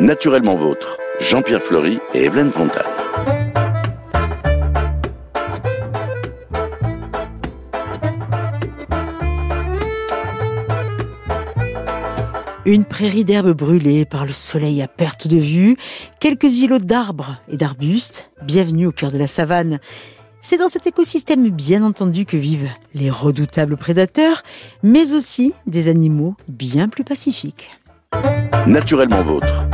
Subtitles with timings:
[0.00, 2.84] Naturellement vôtre, Jean-Pierre Fleury et Evelyne Fontane.
[12.66, 15.78] Une prairie d'herbes brûlées par le soleil à perte de vue,
[16.20, 19.78] quelques îlots d'arbres et d'arbustes, bienvenue au cœur de la savane.
[20.42, 24.42] C'est dans cet écosystème bien entendu que vivent les redoutables prédateurs,
[24.82, 27.70] mais aussi des animaux bien plus pacifiques.
[28.66, 29.64] Naturellement vôtre,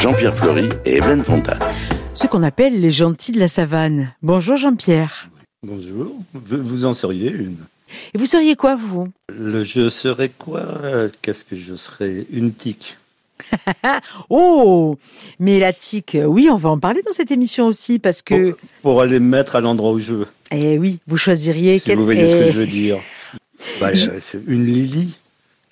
[0.00, 1.58] Jean-Pierre Fleury et Evelyne Fontane.
[2.14, 4.12] Ce qu'on appelle les gentils de la savane.
[4.22, 5.28] Bonjour Jean-Pierre.
[5.62, 7.56] Bonjour, vous en seriez une.
[8.14, 9.08] Et vous seriez quoi, vous?
[9.32, 10.64] Le je serais quoi?
[11.22, 12.26] Qu'est-ce que je serais?
[12.30, 12.98] Une tique.
[14.30, 14.98] Oh
[15.38, 18.50] Mais la tique, oui, on va en parler dans cette émission aussi, parce que...
[18.52, 21.78] Pour, pour aller me mettre à l'endroit où je veux, Eh oui, vous choisiriez...
[21.78, 22.98] si quel- vous voyez ce que Eh, je veux dire.
[23.80, 25.18] Bah, Je- euh, une Lily,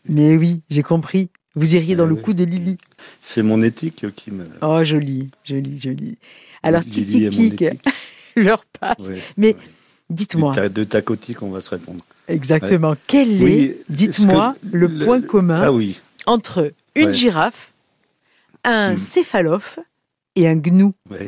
[0.09, 1.29] Mais oui, j'ai compris.
[1.57, 2.23] Vous iriez dans le oui.
[2.23, 2.77] coup de Lily.
[3.21, 4.45] c'est mon éthique qui me...
[4.61, 6.19] Oh, joli, joli, joli.
[6.63, 7.65] Alors, tic, tic, tic,
[8.37, 9.09] l'heure passe.
[9.09, 9.57] Ouais, Mais ouais.
[10.11, 12.05] dites-moi, De tac au tic, on va se répondre.
[12.27, 17.15] exactement, quel Oui, est, dites-moi, que- le, point commun Ah oui, entre une Ouais.
[17.15, 17.71] girafe,
[18.65, 18.97] un Hmm.
[18.97, 19.79] céphalophe
[20.35, 20.93] et un gnou?
[21.11, 21.19] Oui.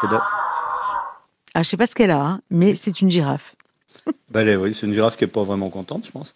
[0.00, 0.22] C'est là.
[1.54, 3.54] Ah, je sais pas ce qu'elle a, hein, mais c'est une girafe.
[4.30, 6.34] Bah, est- oui, c'est une girafe qui est pas vraiment contente, je pense.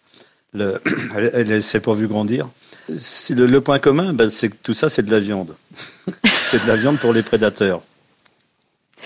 [0.53, 0.81] Le-
[1.15, 2.49] elle, elle, elle s'est pas vue grandir.
[2.87, 5.55] Le, le point commun, bah, c'est que tout ça, c'est de la viande.
[6.47, 7.81] c'est de la viande pour les prédateurs.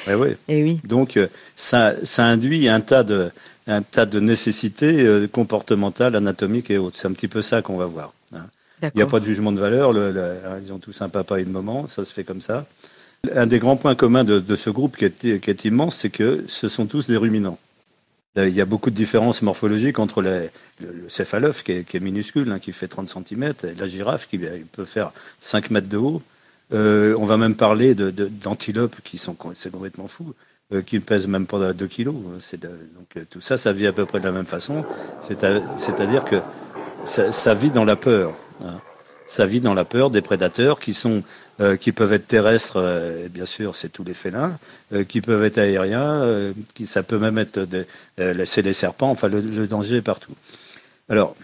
[0.07, 0.29] Eh oui.
[0.47, 0.79] Eh oui.
[0.83, 3.29] Donc, euh, ça, ça induit un tas de,
[3.67, 6.97] un tas de nécessités euh, comportementales, anatomiques et autres.
[6.99, 8.13] C'est un petit peu ça qu'on va voir.
[8.35, 8.45] hein.
[8.81, 9.93] Il n'y a pas de jugement de valeur.
[9.93, 11.87] le- le- ils ont tous un papa et une maman.
[11.87, 12.65] Ça se fait comme ça.
[13.33, 16.09] Un des grands points communs de, de ce groupe qui est, qui est immense, c'est
[16.09, 17.57] que ce sont tous des ruminants.
[18.35, 20.49] Il y a beaucoup de différences morphologiques entre le,
[20.81, 24.85] le céphalophe, qui est, minuscule, hein, qui fait 30 cm, et la girafe, qui peut
[24.85, 26.21] faire 5 mètres de haut.
[26.73, 30.33] Euh, on va même parler d'antilopes, qui sont complètement fou,
[30.73, 32.15] euh, qui ne pèsent même pas 2 kilos.
[32.53, 34.83] De- donc euh, tout ça, ça vit à peu près de la même façon.
[35.21, 36.37] C'est-à-dire que
[37.05, 38.33] ça, ça vit dans la peur.
[38.65, 38.79] hein.
[39.27, 41.23] Ça vit dans la peur des prédateurs qui sont
[41.61, 44.57] euh, qui peuvent être terrestres, euh, bien sûr, c'est tous les félins,
[44.91, 47.85] euh, qui peuvent être aériens, qui ça peut même être des,
[48.17, 49.11] les serpents.
[49.11, 50.33] Enfin, le, danger est partout.
[51.09, 51.35] Alors,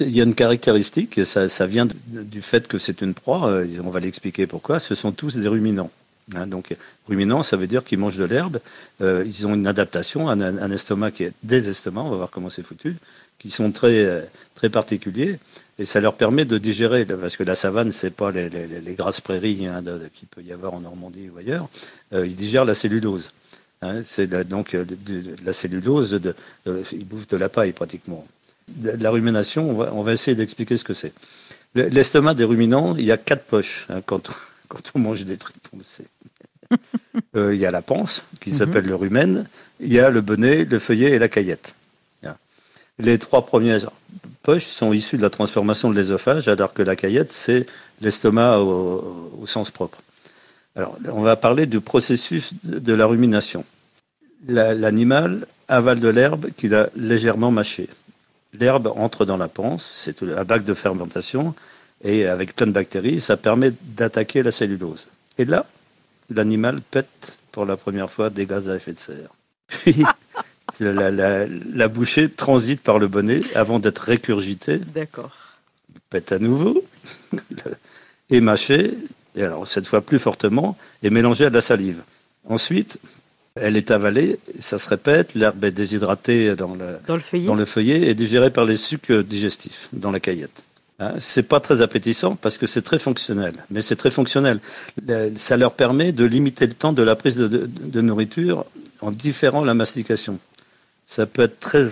[0.00, 3.62] il y a une caractéristique, ça, vient du fait que c'est une proie.
[3.84, 4.80] on va l'expliquer pourquoi.
[4.80, 5.90] Ce sont tous des ruminants.
[6.34, 6.46] hein.
[6.46, 6.74] donc,
[7.06, 8.58] ruminants, ça veut dire qu'ils mangent de l'herbe.
[9.00, 12.04] ils ont une adaptation, un, un estomac qui est des estomacs.
[12.04, 12.96] On va voir comment c'est foutu,
[13.38, 15.38] qui sont très très particuliers.
[15.78, 18.94] Et ça leur permet de digérer, parce que la savane, c'est pas les, les, les
[18.94, 19.82] grasses prairies hein,
[20.14, 21.68] qu'il peut y avoir en Normandie ou ailleurs.
[22.14, 23.32] Euh, ils digèrent la cellulose.
[23.82, 26.34] Hein, c'est donc euh, de- de- la cellulose, de,
[26.66, 28.26] euh, ils bouffent de la paille pratiquement.
[28.68, 31.12] De, la rumination, on va, on va essayer d'expliquer ce que c'est.
[31.74, 34.32] Le- L'estomac des ruminants, il y a quatre poches hein, quand, on,
[34.68, 36.06] quand on mange des trucs, on le sait.
[37.34, 39.46] Euh, il y a la panse, qui s'appelle le rumen,
[39.80, 41.74] il y a le bonnet, le feuillet et la caillette.
[42.22, 42.36] Voilà.
[42.98, 43.90] Les trois premières
[44.46, 47.66] poches sont issues de la transformation de l'ésophage, alors que la caillette, c'est
[48.00, 50.02] l'estomac au, sens propre.
[50.76, 53.64] Alors, on va parler du processus de la rumination.
[54.46, 57.88] La- L'animal avale de l'herbe qu'il a légèrement mâchée.
[58.52, 61.54] L'herbe entre dans la panse, c'est un bac de fermentation,
[62.04, 65.08] et avec plein de bactéries, ça permet d'attaquer la cellulose.
[65.38, 65.66] Et là,
[66.30, 69.32] l'animal pète pour la première fois des gaz à effet de serre.
[70.80, 75.30] la, la- la bouchée transite par le bonnet avant d'être récurgitée D'accord.
[76.10, 76.84] pète à nouveau,
[78.30, 78.94] et mâché,
[79.36, 82.02] et alors cette fois plus fortement, et mélangé à de la salive.
[82.48, 82.98] Ensuite,
[83.54, 87.54] elle est avalée, ça se répète, l'herbe est déshydratée dans le, Dans le feuillet dans
[87.54, 90.62] le feuillet et digérée par les sucs digestifs dans la caillette.
[90.98, 94.60] Hein, c'est pas très appétissant parce que c'est très fonctionnel, mais c'est très fonctionnel.
[95.36, 98.64] Ça leur permet de limiter le temps de la prise de, de- de nourriture
[99.00, 100.38] en différant la mastication.
[101.08, 101.86] Ça peut être très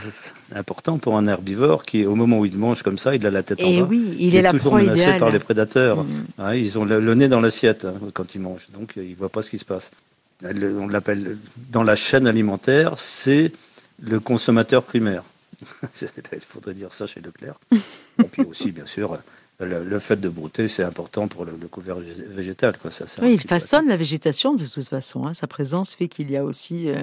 [0.56, 3.44] important pour un herbivore qui, au moment où il mange comme ça, il a la
[3.44, 3.86] tête en Et bas.
[3.86, 5.20] Eh oui, il est la toujours menacé idéale.
[5.20, 6.02] par les prédateurs.
[6.02, 6.10] Mm.
[6.38, 9.14] Hein, ils ont le, le nez dans l'assiette hein, quand ils mangent, donc euh, ils
[9.14, 9.92] voient pas ce qui se passe.
[10.42, 11.38] Le- on l'appelle
[11.70, 13.52] dans la chaîne alimentaire, c'est
[14.02, 15.22] le consommateur primaire.
[16.32, 17.54] Il faudrait dire ça chez Leclerc.
[18.18, 19.16] Et puis aussi, bien sûr,
[19.60, 22.76] le, le fait de brouter, c'est important pour le, le couvert végé- végétal.
[22.78, 22.90] Quoi.
[22.90, 25.24] Ça, Oui, il façonne la végétation de toute façon.
[25.28, 25.34] hein.
[25.34, 27.00] Sa présence fait qu'il y a aussi euh,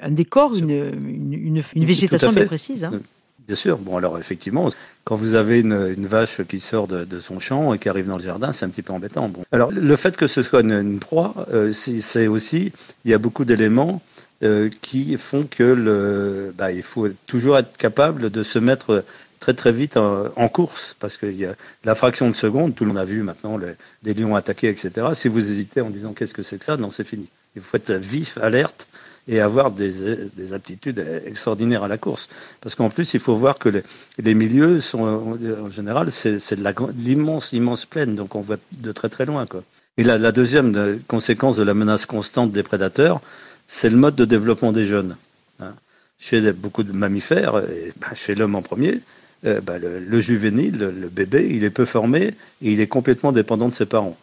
[0.00, 2.84] un décor, une, une, une- une végétation bien précise.
[2.84, 3.00] hein.
[3.46, 3.78] Bien sûr.
[3.78, 4.68] Bon, alors effectivement,
[5.04, 8.08] quand vous avez une, une vache qui sort de, de son champ et qui arrive
[8.08, 9.28] dans le jardin, c'est un petit peu embêtant.
[9.28, 9.44] Bon.
[9.52, 12.72] Alors, le fait que ce soit une, une proie, euh, c'est aussi,
[13.04, 14.02] il y a beaucoup d'éléments
[14.42, 19.04] euh, qui font que le, bah, il faut toujours être capable de se mettre
[19.38, 21.54] très très vite en, course, parce que y a
[21.84, 24.90] la fraction de seconde, tout le monde a vu maintenant les, les lions attaqués, etc.
[25.14, 27.28] Si vous hésitez en disant qu'est-ce que c'est que ça, non, c'est fini.
[27.56, 28.88] Il faut être vif, alerte
[29.28, 29.90] et avoir des,
[30.36, 32.28] des, aptitudes extraordinaires à la course.
[32.60, 33.82] Parce qu'en plus, il faut voir que les,
[34.18, 39.08] les milieux sont, en général, c'est de l'immense, immense plaine, donc on voit de très
[39.08, 39.46] très loin.
[39.46, 39.64] Quoi.
[39.98, 43.20] Et la, deuxième conséquence de la menace constante des prédateurs,
[43.66, 45.16] c'est le mode de développement des jeunes.
[45.58, 45.74] Hein.
[46.18, 49.00] Chez beaucoup de mammifères, et bah, chez l'homme en premier,
[49.44, 53.32] euh, bah, le, le, juvénile, le, bébé, il est peu formé et il est complètement
[53.32, 54.16] dépendant de ses parents.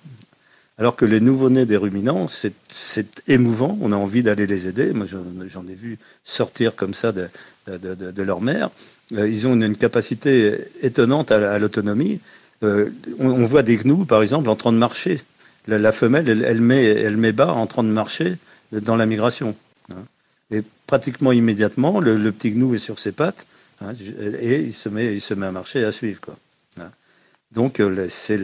[0.83, 4.91] Alors que les nouveau-nés des ruminants, c'est émouvant, on a envie d'aller les aider.
[4.91, 5.05] Moi,
[5.45, 8.69] j'en ai vu sortir comme ça de, leur mère.
[9.13, 12.19] Euh, ils ont une, capacité étonnante à, l'autonomie.
[12.63, 15.21] Euh, on, voit des gnous, par exemple, en train de marcher.
[15.67, 18.35] La, femelle, elle, met, elle met bas en train de marcher
[18.73, 19.55] dans la migration.
[19.89, 20.03] Hein.
[20.51, 23.47] Et pratiquement immédiatement, le, petit gnou est sur ses pattes
[23.79, 23.93] hein,
[24.37, 26.19] et il se, met, à marcher et à suivre.
[26.77, 26.91] Hein.
[27.53, 28.41] Donc, euh, c'est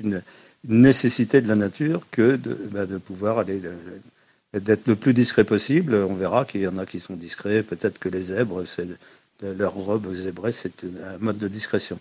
[0.00, 0.20] une,
[0.66, 3.60] nécessité de la nature que de, bah, de pouvoir aller
[4.54, 5.94] d'être le plus discret possible.
[5.94, 7.62] On verra qu'il y en a qui sont discrets.
[7.62, 8.62] Peut-être que les zèbres,
[9.42, 11.98] leur robe zébrée, c'est un mode de discrétion.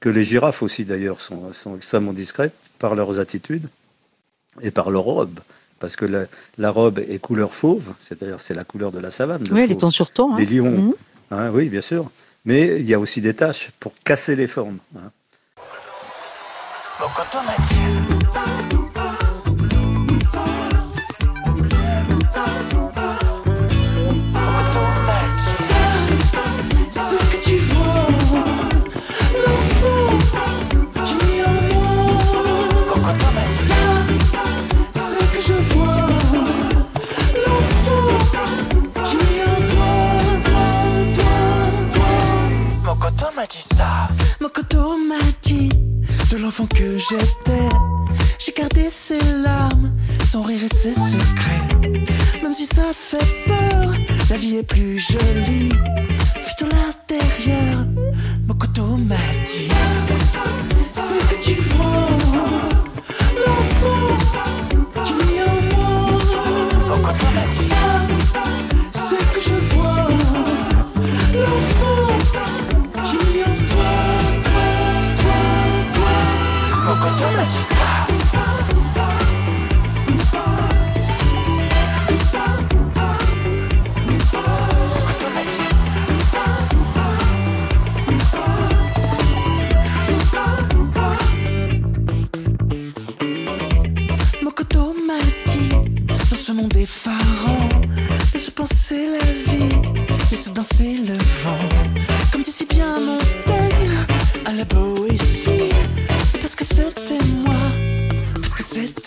[0.00, 3.68] Que les girafes aussi, d'ailleurs, sont, sont, extrêmement discrètes par leurs attitudes
[4.60, 5.40] et par leur robe.
[5.80, 6.26] Parce que la,
[6.58, 9.42] la robe est couleur fauve, c'est-à-dire c'est la couleur de la savane.
[9.50, 10.32] Oui, elle est en surtemps.
[10.32, 10.38] Hein.
[10.38, 10.94] Les lions, mmh.
[11.32, 12.08] hein, oui, bien sûr.
[12.44, 14.78] Mais il y a aussi des taches pour casser les formes.
[14.96, 15.10] Hein.
[17.02, 18.01] Pourquoi toi m'a dit
[46.60, 47.68] que j'étais.
[48.38, 49.90] J'ai gardé ses larmes,
[50.24, 51.80] son rire et ses secrets.
[52.42, 53.94] Même si ça fait peur,
[54.28, 55.70] la vie est plus jolie.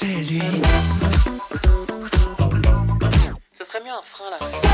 [0.05, 0.41] C'était lui.
[3.53, 4.37] Ça serait mieux un frein là.
[4.39, 4.67] Ça,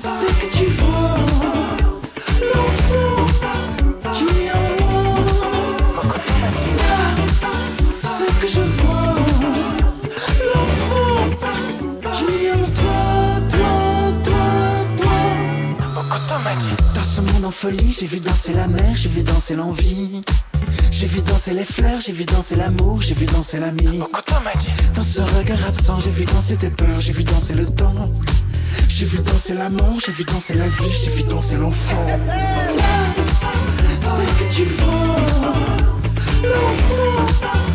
[0.00, 1.16] c'est que tu vois.
[2.54, 3.26] L'enfant
[4.12, 6.04] qui est en moi.
[6.50, 6.68] Ça
[8.02, 9.14] Ce que je vois.
[10.54, 11.22] L'enfant
[12.12, 13.02] qui est en toi,
[13.50, 13.72] toi,
[14.24, 14.42] toi,
[14.96, 15.20] toi.
[16.94, 20.22] Dans ce monde en folie, j'ai vu danser la mer, j'ai vu danser l'envie
[20.90, 24.00] j'ai vu danser les fleurs, j'ai vu danser l'amour, j'ai vu danser l'ami.
[24.94, 27.94] Dans ce regard absent, j'ai vu danser tes peurs, j'ai vu danser le temps.
[28.88, 32.06] J'ai vu danser l'amour, j'ai vu danser la vie, j'ai vu danser l'enfant.
[34.02, 35.16] C'est que tu vois
[36.42, 37.69] l'enfant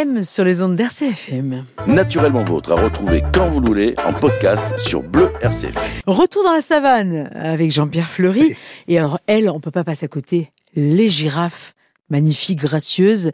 [0.00, 1.66] M sur les ondes d'RCFM.
[1.86, 5.74] Naturellement vôtre à retrouver quand vous voulez en podcast sur Bleu RCF.
[6.06, 8.56] Retour dans la savane avec Jean-Pierre Fleury.
[8.88, 10.52] Et alors, elle, on peut pas passer à côté.
[10.74, 11.74] Les girafes,
[12.08, 13.30] magnifiques, gracieuses,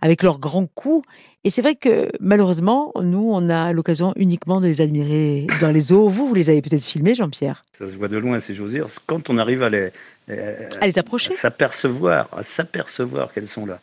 [0.00, 1.06] avec leurs grands coups.
[1.44, 5.92] Et c'est vrai que malheureusement, nous, on a l'occasion uniquement de les admirer dans les
[5.92, 6.08] eaux.
[6.08, 7.62] Vous, vous les avez peut-être filmés, Jean-Pierre.
[7.70, 8.86] Ça se voit de loin, si j'ose dire.
[9.06, 9.90] Quand on arrive à les,
[10.30, 13.78] euh, À les approcher à s'apercevoir, à s'apercevoir qu'elles sont là.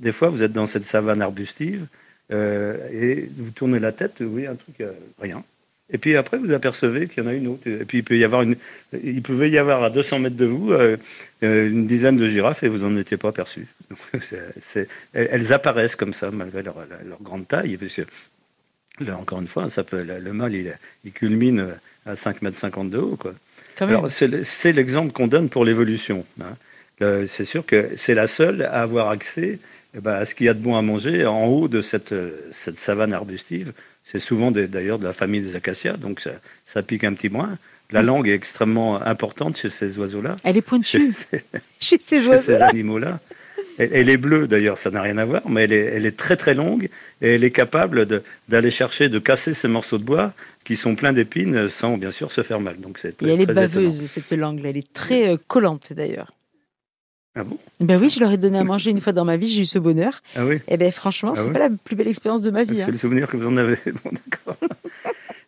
[0.00, 1.86] Des fois, vous êtes dans cette savane arbustive
[2.32, 5.42] euh, et vous tournez la tête, vous voyez un truc, euh, rien.
[5.90, 7.66] Et puis après, vous apercevez qu'il y en a une autre.
[7.66, 8.56] Et puis il peut y avoir une,
[9.02, 10.98] il pouvait y avoir à 200 mètres de vous euh,
[11.40, 13.66] une dizaine de girafes et vous n'en étiez pas aperçu.
[15.14, 16.76] elles apparaissent comme ça malgré leur,
[17.22, 17.78] grande taille.
[17.78, 18.00] Parce
[19.00, 20.54] là, encore une fois, ça peut, le mâle,
[21.04, 21.68] il, culmine
[22.04, 23.16] à 5 mètres 50 de haut.
[23.16, 23.32] Quoi.
[23.80, 26.26] Alors c'est l'exemple qu'on donne pour l'évolution.
[26.42, 27.24] Hein.
[27.26, 29.58] C'est sûr que c'est la seule à avoir accès
[29.94, 32.14] eh ben, ce qu'il y a de bon à manger en haut de cette,
[32.50, 33.72] cette savane arbustive
[34.10, 36.26] c'est souvent d'ailleurs de la famille des acacias, donc
[36.64, 37.58] ça, pique un petit moins.
[37.90, 40.36] La langue est extrêmement importante chez ces oiseaux-là.
[40.44, 41.12] Elle est pointue
[41.78, 42.42] chez, ces oiseaux.
[42.52, 43.20] Chez ces animaux-là.
[43.76, 46.36] Elle, est bleue d'ailleurs, ça n'a rien à voir, mais elle est, elle est, très
[46.36, 46.88] très longue
[47.20, 48.06] et elle est capable
[48.48, 50.32] d'aller chercher, de casser ces morceaux de bois
[50.64, 52.80] qui sont pleins d'épines sans bien sûr se faire mal.
[52.80, 56.32] Donc c'est et elle est baveuse cette langue, elle est très euh, collante d'ailleurs.
[57.38, 57.56] Ah bon?
[57.78, 59.66] Ben oui, je leur ai donné à manger une fois dans ma vie, j'ai eu
[59.66, 60.22] ce bonheur.
[60.34, 60.56] Ah oui?
[60.56, 62.76] Et eh ben franchement, ah c'est pas la plus belle expérience de ma vie.
[62.76, 62.88] C'est hein.
[62.90, 63.78] le souvenir que vous en avez.
[64.04, 64.56] Bon, d'accord.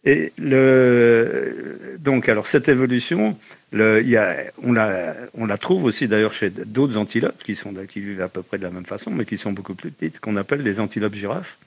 [0.05, 3.37] Et le, donc, alors cette évolution,
[3.73, 7.75] le, y a, on, la, on la trouve aussi d'ailleurs chez d'autres antilopes qui, sont,
[7.89, 10.21] qui vivent à peu près de la même façon, mais qui sont beaucoup plus petites,
[10.21, 11.59] qu'on appelle les antilopes girafes,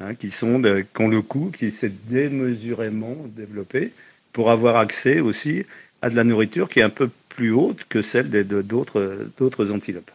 [0.00, 3.92] hein, qui, sont de, qui ont le cou qui s'est démesurément développé
[4.32, 5.64] pour avoir accès aussi
[6.02, 10.10] à de la nourriture qui est un peu plus haute que celle d'autres antilopes.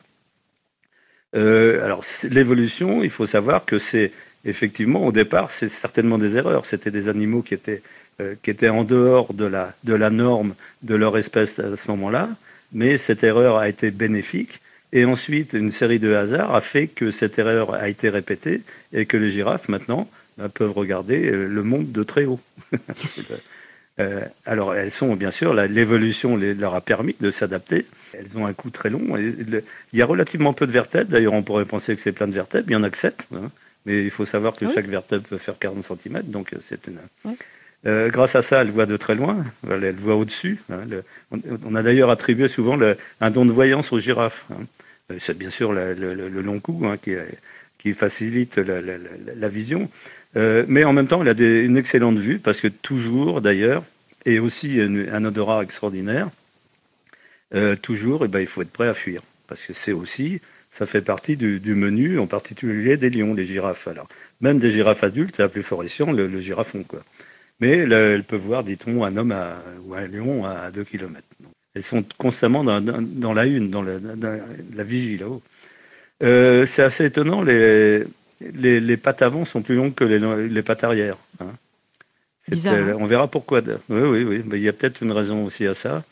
[1.36, 4.12] Euh, alors l'évolution, il faut savoir que c'est
[4.44, 6.66] effectivement au départ, c'est certainement des erreurs.
[6.66, 7.82] C'était des animaux qui étaient
[8.20, 11.92] euh, qui étaient en dehors de la de la norme de leur espèce à ce
[11.92, 12.30] moment-là,
[12.74, 14.62] mais cette erreur a été bénéfique.
[14.94, 18.62] Et ensuite, une série de hasards a fait que cette erreur a été répétée
[18.92, 20.10] et que les girafes maintenant
[20.40, 22.42] euh, peuvent regarder le monde de très haut.
[24.00, 27.86] Euh, alors, elles sont, bien sûr, l'évolution leur a permis de s'adapter.
[28.14, 29.18] Elles ont un cou très long.
[29.18, 31.12] il y a relativement peu de vertèbres.
[31.12, 32.70] D'ailleurs, on pourrait penser que c'est plein de vertèbres.
[32.70, 33.28] Il y en a que 7.
[33.36, 33.52] Hein.
[33.86, 36.22] Mais il faut savoir que ah chaque vertèbre peut faire 40 cm.
[36.24, 37.00] Donc, euh, c'est une.
[37.88, 40.62] Euh, grâce à ça, elle voit de très loin, elle, voit au-dessus.
[40.72, 40.82] Hein.
[41.32, 42.78] on, a d'ailleurs attribué souvent
[43.22, 44.46] un don de voyance aux girafes.
[44.52, 44.66] Hein.
[45.18, 45.94] C'est bien sûr le,
[46.30, 46.86] long cou
[47.78, 49.90] qui, facilite la, vision.
[50.38, 53.84] Euh, mais en même temps, il a une excellente vue parce que toujours, d'ailleurs,
[54.26, 56.30] et aussi un odorat extraordinaire,
[57.54, 60.86] euh, toujours, eh ben, il faut être prêt à fuir parce que c'est aussi, ça
[60.86, 63.88] fait partie du, menu, en particulier des lions, des girafes.
[63.88, 64.08] Alors,
[64.40, 67.04] même des girafes adultes, à plus fort le, le girafon, quoi.
[67.60, 69.36] Mais elles peuvent voir, dit-on, un homme
[69.86, 71.22] ou un lion à 2 km.
[71.76, 73.98] elles sont constamment dans, la une, dans la,
[74.74, 75.44] la vigie là-haut.
[76.24, 78.04] Euh, c'est assez étonnant, les,
[78.54, 81.18] les, pattes avant sont plus longues que les, pattes arrière.
[81.40, 81.52] Hein.
[82.48, 83.62] Bizarre, on verra pourquoi.
[83.90, 84.42] Oui, oui, oui.
[84.46, 86.04] Mais il y a peut-être une raison aussi à ça.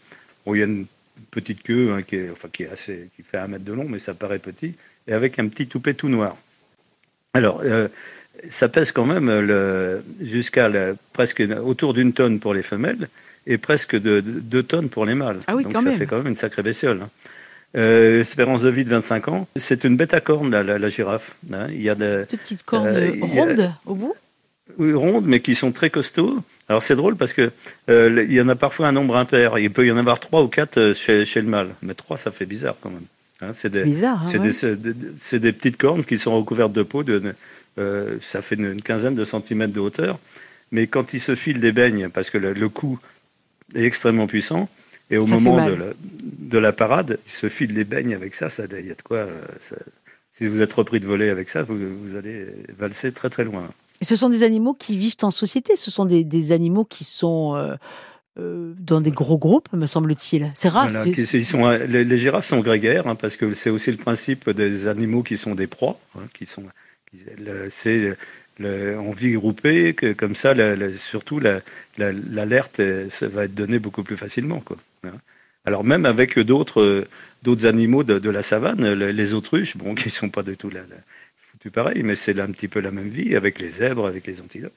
[0.48, 0.86] il y a une
[1.31, 3.86] petite queue hein, qui, est, enfin, qui, est assez, qui fait un mètre de long,
[3.88, 4.75] mais ça paraît petit,
[5.07, 6.38] et avec un petit toupet tout noir.
[7.33, 7.88] Alors, euh,
[8.48, 10.69] ça pèse quand même jusqu'à
[11.13, 13.09] presque autour d'une tonne pour les femelles
[13.45, 15.39] et presque de, deux tonnes pour les mâles.
[15.48, 17.01] Ah Donc ça fait quand même une sacrée bestiole.
[17.01, 17.09] Hein.
[17.77, 19.47] Euh, espérance de vie de 25 ans.
[19.55, 21.38] C'est une bête à cornes, la, girafe.
[21.53, 21.67] Hein.
[21.69, 24.15] Il y a de, petites cornes euh, rondes au bout?
[24.79, 26.39] Oui, rondes, mais qui sont très costauds.
[26.67, 27.51] Alors c'est drôle parce que
[27.89, 29.59] euh, il y en a parfois un nombre impair.
[29.59, 31.69] Il peut y en avoir trois ou quatre chez, le mâle.
[31.83, 33.05] Mais trois, ça fait bizarre quand même.
[33.41, 37.03] Hein, c'est des, bizarre, hein, des, des, petites cornes qui sont recouvertes de peau.
[37.03, 37.35] De,
[38.19, 40.17] ça fait une, quinzaine de centimètres de hauteur.
[40.71, 42.99] Mais quand ils se filent des beignes, parce que le, le coup
[43.75, 44.69] est extrêmement puissant,
[45.09, 45.85] et au moment de la,
[46.39, 48.49] de la, parade, il se file les beignes avec ça.
[48.49, 49.17] Ça, il y a de quoi.
[49.17, 49.41] Euh,
[50.31, 52.47] si vous êtes repris de voler avec ça, vous, vous, allez
[52.77, 53.69] valser très très loin.
[54.01, 55.75] Et ce sont des animaux qui vivent en société.
[55.75, 57.75] Ce sont des, des animaux qui sont euh,
[58.37, 60.51] euh, dans des gros groupes, me semble-t-il.
[60.53, 60.89] C'est rare.
[61.05, 65.23] ils sont, les, girafes sont grégaires hein, parce que c'est aussi le principe des animaux
[65.23, 66.63] qui sont des proies, hein, qui sont.
[67.69, 68.15] C'est
[68.61, 69.35] on vit
[69.93, 70.53] que, comme ça,
[70.97, 71.39] surtout
[71.97, 74.59] l'alerte va être donnée beaucoup plus facilement.
[74.59, 74.77] Quoi.
[75.05, 75.13] Hein.
[75.65, 77.05] Alors même avec d'autres
[77.43, 80.81] d'autres animaux de, la savane, les autruches, bon, qui sont pas du tout là,
[81.37, 84.41] foutus pareil, mais c'est un petit peu la même vie avec les zèbres, avec les
[84.41, 84.73] antilopes.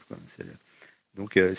[1.17, 1.55] Donc euh,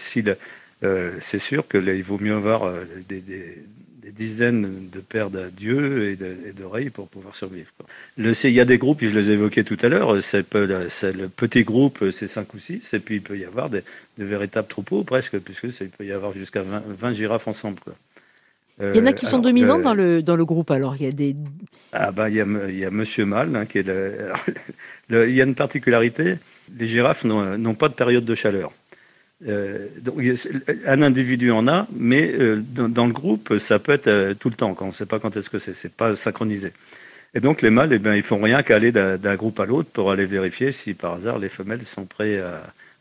[0.84, 3.64] euh, c'est sûr qu'il vaut mieux avoir euh, des
[4.12, 7.72] dizaines de paires d'adieux et d'oreilles pour pouvoir survivre.
[8.18, 11.64] Le, il y a des groupes, je les évoquais tout à l'heure, c'est le petit
[11.64, 13.84] groupe, c'est cinq ou six, et puis il peut y avoir des,
[14.18, 17.80] véritables troupeaux presque, puisque il peut y avoir jusqu'à 20, girafes ensemble.
[17.80, 17.94] Quoi.
[18.82, 21.08] il y en a qui sont dominants dans, le, dans le groupe, alors il y
[21.08, 21.36] a des...
[21.92, 23.86] Ah ben, il, y a, il y a Monsieur Mal, hein, qui est
[25.10, 26.38] il y a une particularité,
[26.78, 28.72] les girafes n'ont pas de période de chaleur.
[29.48, 29.90] Euh,
[30.86, 34.56] un individu en a, mais euh, dans, le groupe, ça peut être euh, tout le
[34.56, 36.72] temps, quand on ne sait pas quand est-ce que c'est, c'est pas synchronisé.
[37.34, 40.12] Et donc les mâles, eh bien, ils font rien qu'aller d'un, groupe à l'autre pour
[40.12, 42.42] aller vérifier si par hasard les femelles sont prêtes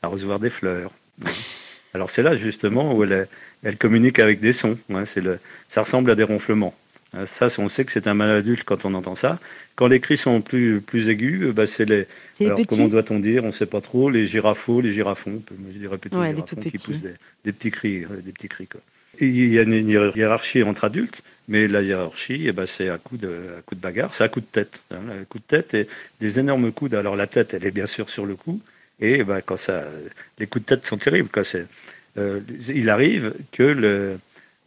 [0.02, 0.90] à, recevoir des fleurs.
[1.94, 3.28] Alors c'est là justement où elle,
[3.62, 4.78] elle communique avec des sons.
[4.92, 6.74] Hein, c'est le, ça ressemble à des ronflements.
[7.14, 9.38] Hein, ça, on sait que c'est un mâle adulte quand on entend ça.
[9.76, 12.06] Quand les cris sont plus, plus aigus, bah, c'est les.
[12.40, 13.44] Alors, comment doit-on dire?
[13.44, 14.08] On ne sait pas trop.
[14.08, 15.42] Les girafos, les girafons.
[15.72, 17.02] Je dirais plutôt les girafons qui poussent
[17.44, 18.04] des, petits cris.
[18.24, 18.80] Des petits cris quoi.
[19.20, 23.18] il y a une hiérarchie entre adultes, mais la hiérarchie, eh ben, c'est à coup
[23.18, 23.28] de,
[23.58, 24.80] à coup de bagarre, c'est à coup de tête.
[24.90, 25.88] Hein, à coup de tête et
[26.20, 26.94] des énormes coups.
[26.94, 28.60] Alors la tête, elle est bien sûr sur le cou,
[29.00, 29.84] et ben, quand ça,
[30.38, 31.28] les coups de tête sont terribles.
[31.30, 31.42] Quand
[32.18, 34.18] euh, il arrive que le,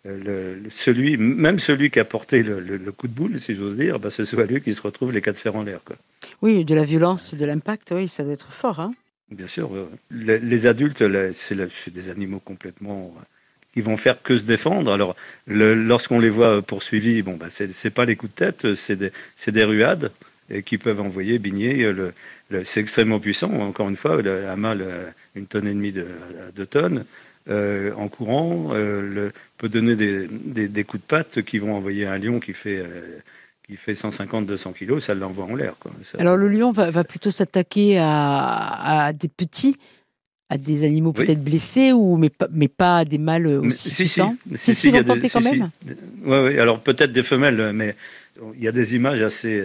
[0.06, 4.10] le, celui, même celui qui a porté le, coup de boule, si j'ose dire, bah,
[4.10, 5.80] ce soit lui qui se retrouve les quatre fers en l'air.
[6.42, 8.80] Oui, de la violence, de l'impact, oui, ça doit être fort.
[8.80, 8.94] Hein
[9.32, 9.72] Bien sûr.
[10.12, 13.14] Les, adultes, c'est des animaux complètement
[13.74, 14.94] qui vont faire que se défendre.
[14.94, 15.16] Alors,
[15.48, 19.12] lorsqu'on les voit poursuivis, bon, bah, c'est pas les coups de tête, c'est des,
[19.48, 20.12] des, ruades
[20.52, 21.92] et qui peuvent envoyer bigner.
[22.64, 23.52] c'est extrêmement puissant.
[23.52, 24.86] Encore une fois, un mâle,
[25.34, 26.06] une tonne et demie de,
[26.56, 27.06] de tonnes.
[27.48, 31.76] Euh, en courant euh, le, peut donner des, des, des, coups de patte qui vont
[31.76, 33.20] envoyer un lion qui fait, euh,
[33.68, 35.76] qui fait 150-200 kilos, ça l'envoie en l'air.
[36.18, 39.78] Alors le lion va, va plutôt s'attaquer à, à, des petits
[40.50, 43.96] à des animaux peut-être blessés ou mais pas mais pas à des mâles aussi si,
[43.96, 44.36] puissants.
[44.56, 45.70] Si, si, si, vont tenter quand même.
[46.24, 46.60] Oui, oui.
[46.60, 47.96] Alors peut-être des femelles, mais
[48.56, 49.64] il y a des images assez.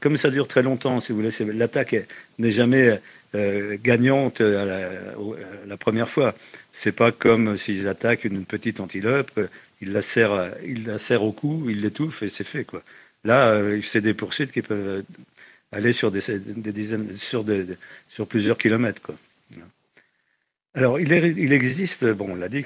[0.00, 1.96] Comme ça dure très longtemps, si vous voulez, l'attaque
[2.38, 3.00] n'est jamais
[3.34, 6.34] euh, gagnante la, première fois.
[6.72, 9.40] C'est pas comme s'ils attaquent une petite antilope,
[9.80, 10.48] ils la serrent,
[10.86, 12.82] la au cou, ils l'étouffent et c'est fait quoi.
[13.24, 15.04] Là, euh, c'est des poursuites qui peuvent
[15.70, 16.20] aller sur des,
[16.72, 17.66] dizaines, sur, des,
[18.08, 19.16] sur plusieurs kilomètres quoi.
[20.74, 22.64] Alors, il, existe, bon, on l'a dit,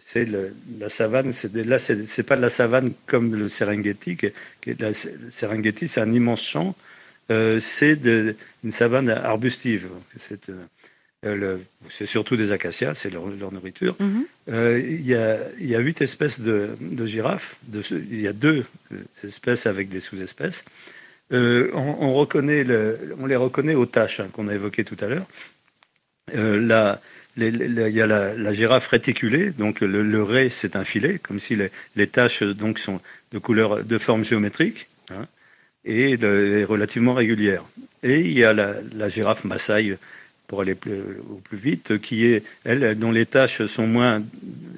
[0.00, 4.16] c'est la savane, là, c'est pas la savane comme le Serengeti.
[4.16, 4.32] Qui,
[4.66, 4.92] le
[5.30, 6.74] Serengeti, c'est un immense champ.
[7.30, 8.00] Euh, c'est
[8.62, 9.88] une savane arbustive.
[10.16, 10.50] C'est
[11.24, 13.96] euh, surtout des acacias, c'est leur, nourriture.
[13.98, 14.26] Mhm.
[14.48, 17.56] Euh, il, y a, il, y a, huit espèces de, de girafes.
[17.90, 18.64] Il y a deux
[19.24, 20.64] espèces avec des sous-espèces.
[21.32, 25.08] On, on, reconnaît le, on les reconnaît aux taches hein, qu'on a évoquées tout à
[25.08, 25.26] l'heure.
[26.32, 31.40] Il y a la, la, girafe réticulée, donc le, le ray c'est un filet, comme
[31.40, 33.00] si les, les, taches donc sont
[33.32, 34.88] de couleur, de forme géométrique
[35.86, 37.64] et, de, relativement régulière.
[38.02, 39.96] Et il y a la, la girafe Maasai
[40.46, 44.22] pour aller plus, au plus vite, qui est elle dont les taches sont moins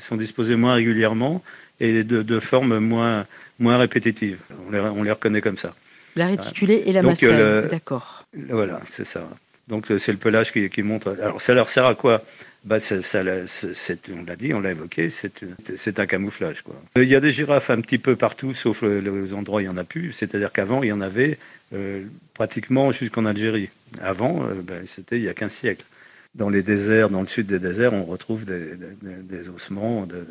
[0.00, 1.42] sont disposées moins régulièrement
[1.80, 3.26] et de, de forme moins
[3.58, 4.38] moins répétitive.
[4.66, 5.74] On les, on les reconnaît comme ça.
[6.16, 8.24] La réticulée et la Maasai, d'accord.
[8.48, 9.28] Voilà, c'est ça.
[9.68, 11.16] Donc euh, c'est le pelage qui, qui, montre.
[11.22, 12.22] Alors ça leur sert à quoi?
[12.64, 16.62] Bah, ça, On l'a dit, on l'a évoqué, c'est un camouflage.
[16.62, 16.74] Quoi.
[16.96, 19.64] Euh, il y a des girafes un petit peu partout, sauf les endroits où il
[19.64, 20.12] n'y en a plus.
[20.12, 21.38] C'est-à-dire qu'avant, il y en avait
[21.72, 22.04] euh,
[22.34, 23.70] pratiquement jusqu'en Algérie.
[24.02, 25.86] Avant, ben, c'était il y a 15 siècles.
[26.34, 30.26] Dans les déserts, dans le sud des déserts, on retrouve des, ossements de,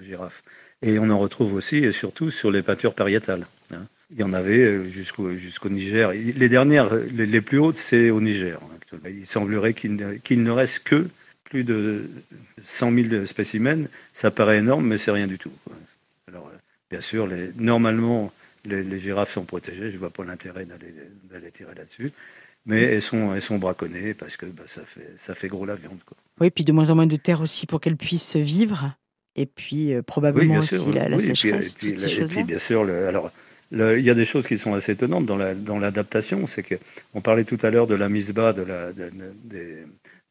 [0.00, 0.44] girafes.
[0.82, 3.46] Et on en retrouve aussi, et surtout, sur les peintures pariétales.
[3.72, 3.86] Hein.
[4.12, 6.12] Il y en avait jusqu'au jusqu'au Niger.
[6.12, 8.60] Les dernières, les, les plus hautes, c'est au Niger.
[9.06, 11.08] Il semblerait qu'il ne, reste que
[11.44, 12.08] plus de
[12.62, 13.88] 100 000 spécimens.
[14.12, 15.52] Ça paraît énorme, mais c'est rien du tout.
[16.28, 16.56] Alors, euh,
[16.90, 18.32] bien sûr, les, normalement,
[18.64, 19.90] les, girafes sont protégées.
[19.90, 22.12] Je ne vois pas l'intérêt d'aller tirer là-dessus.
[22.64, 25.74] Mais elles sont, elles sont braconnées parce que bah, ça, fait, ça fait gros la
[25.74, 25.98] viande.
[26.06, 26.16] Quoi.
[26.40, 28.94] Oui, puis de moins en moins de terre aussi pour qu'elles puissent vivre.
[29.34, 31.76] Et puis euh, probablement aussi la, sécheresse.
[31.82, 33.32] Et puis, bien sûr, le, alors,
[33.72, 35.36] il y a des choses qui sont assez étonnantes dans
[35.78, 36.38] l'adaptation.
[36.38, 39.10] La, dans c'est qu'on parlait tout à l'heure de la mise bas de, la, de,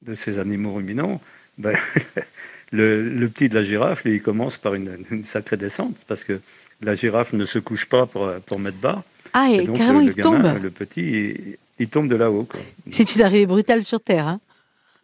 [0.04, 1.20] de, ces animaux ruminants.
[1.58, 1.76] Ben,
[2.72, 6.24] le, le, petit de la girafe, lui, il commence par une, une, sacrée descente parce
[6.24, 6.40] que
[6.82, 9.04] la girafe ne se couche pas pour, pour mettre bas.
[9.34, 10.60] Ah, et, donc, carrément, le il tombe.
[10.62, 12.48] Le petit, il, tombe de là-haut.
[12.92, 14.28] C'est une arrivée brutale sur Terre.
[14.28, 14.40] Hein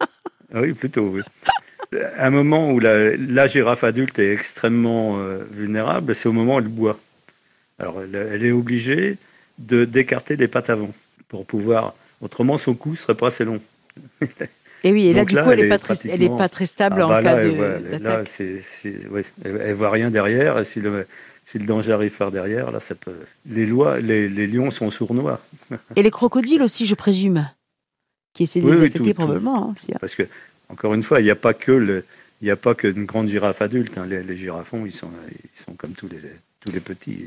[0.54, 1.22] ah oui, plutôt, oui.
[2.18, 6.58] un moment où la, la, girafe adulte est extrêmement euh, vulnérable, c'est au moment où
[6.58, 7.00] elle boit.
[7.78, 9.16] Alors, elle, est obligée
[9.58, 10.90] de d'écarter les pattes avant
[11.28, 11.94] pour pouvoir.
[12.20, 13.60] Autrement, son cou serait pas assez long.
[14.84, 17.22] Et oui, et là, du coup, elle n'est pas, très, pas stable ah en bah
[17.22, 17.50] cas de.
[17.50, 18.62] Ouais, là, c'est,
[19.08, 20.56] ouais, elle, voit rien derrière.
[20.58, 21.04] Et si le,
[21.44, 23.16] si le danger arrive par derrière, là, ça peut.
[23.46, 25.40] Les, lois, les, les lions sont sournois.
[25.96, 27.50] et les crocodiles aussi, je présume,
[28.34, 29.68] qui essaient de les attaquer probablement.
[29.68, 29.98] Hein, aussi, hein.
[30.00, 30.22] Parce que,
[30.68, 32.04] encore une fois, il n'y a pas que le.
[32.40, 33.98] Il n'y a pas qu'une grande girafe adulte.
[33.98, 34.06] Hein.
[34.06, 36.20] Les, les, girafons, ils sont, ils sont comme tous les,
[36.60, 37.26] tous les petits.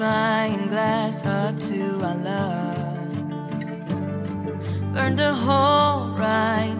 [0.00, 3.12] Magnifying glass up to our love,
[4.94, 6.79] burned a hole right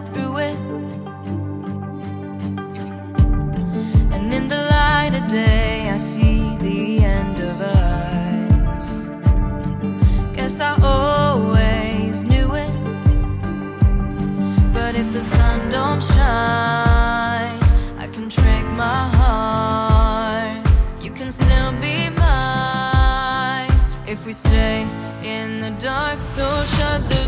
[25.61, 26.19] the dark.
[26.19, 27.20] So shut the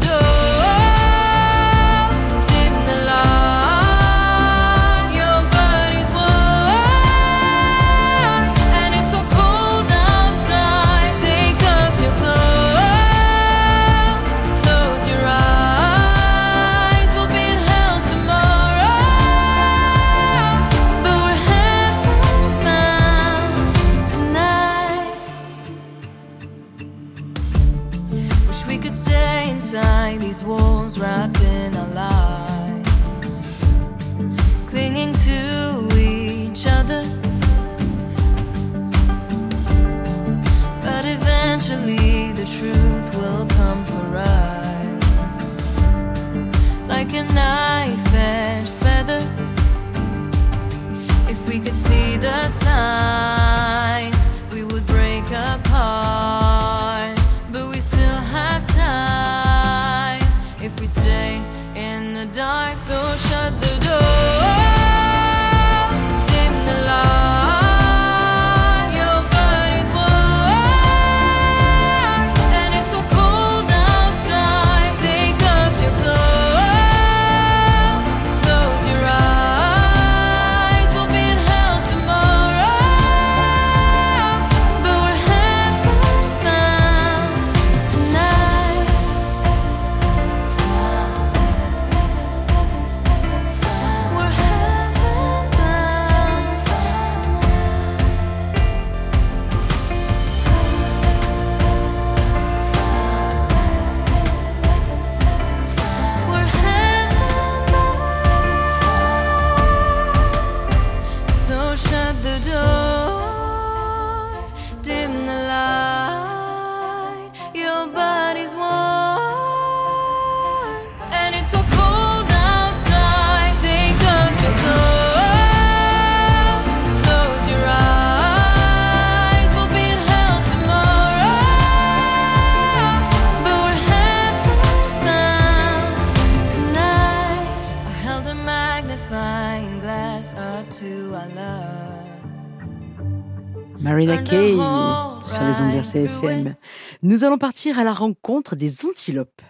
[145.93, 146.56] CFM.
[147.03, 149.43] Nous allons partir à la rencontre des antilopes.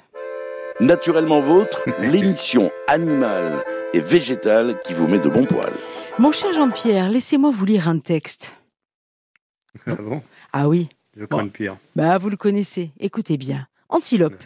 [0.82, 5.73] Naturellement vôtre, l'émission animale et végétale qui vous met de bons poils.
[6.19, 8.56] Mon cher Jean-Pierre, laissez-moi vous lire un texte.
[9.88, 10.21] Ah bon?
[10.51, 10.88] Ah oui.
[11.17, 11.77] Je crois le pire.
[11.95, 12.91] Bah, vous le connaissez.
[12.99, 13.67] Écoutez bien.
[13.89, 14.43] Antilope.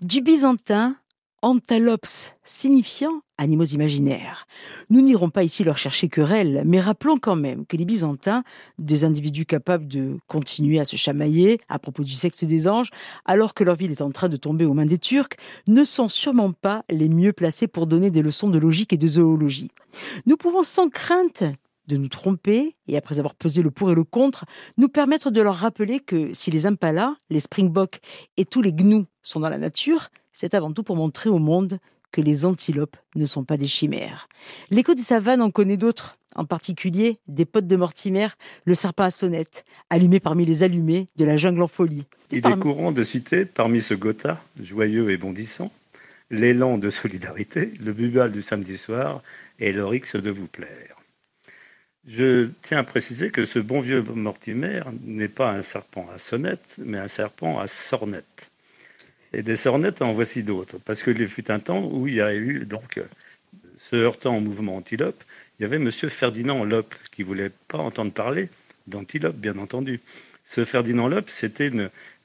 [0.00, 0.96] Du byzantin
[1.44, 4.46] Antalops, signifiant animaux imaginaires.
[4.88, 8.44] Nous n'irons pas ici leur chercher querelle, mais rappelons quand même que les Byzantins,
[8.78, 12.88] des individus capables de continuer à se chamailler à propos du sexe des anges,
[13.26, 16.08] alors que leur ville est en train de tomber aux mains des Turcs, ne sont
[16.08, 19.70] sûrement pas les mieux placés pour donner des leçons de logique et de zoologie.
[20.24, 21.44] Nous pouvons sans crainte
[21.88, 24.46] de nous tromper et après avoir pesé le pour et le contre,
[24.78, 28.00] nous permettre de leur rappeler que si les impalas, les springboks
[28.38, 31.78] et tous les gnous sont dans la nature, c'est avant tout pour montrer au monde
[32.12, 34.28] que les antilopes ne sont pas des chimères.
[34.70, 38.28] L'écho des savanes en connaît d'autres, en particulier des potes de Mortimer,
[38.64, 42.06] le serpent à sonnette, allumé parmi les allumés de la jungle en folie.
[42.30, 45.72] Il est courant de citer, parmi ce gotha, joyeux et bondissant,
[46.30, 49.22] l'élan de solidarité, le bubal du samedi soir
[49.58, 50.96] et l'oryx de vous plaire.
[52.06, 56.76] Je tiens à préciser que ce bon vieux Mortimer n'est pas un serpent à sonnette,
[56.78, 58.50] mais un serpent à sornette.
[59.34, 60.78] Et des sornettes, en voici d'autres.
[60.84, 63.00] Parce qu'il fut un temps où il y a eu, donc,
[63.76, 65.22] se heurtant au mouvement antilope,
[65.58, 65.90] il y avait M.
[65.90, 68.48] Ferdinand Lope, qui voulait pas entendre parler
[68.86, 70.00] d'antilope, bien entendu.
[70.44, 71.72] Ce Ferdinand Lope, c'était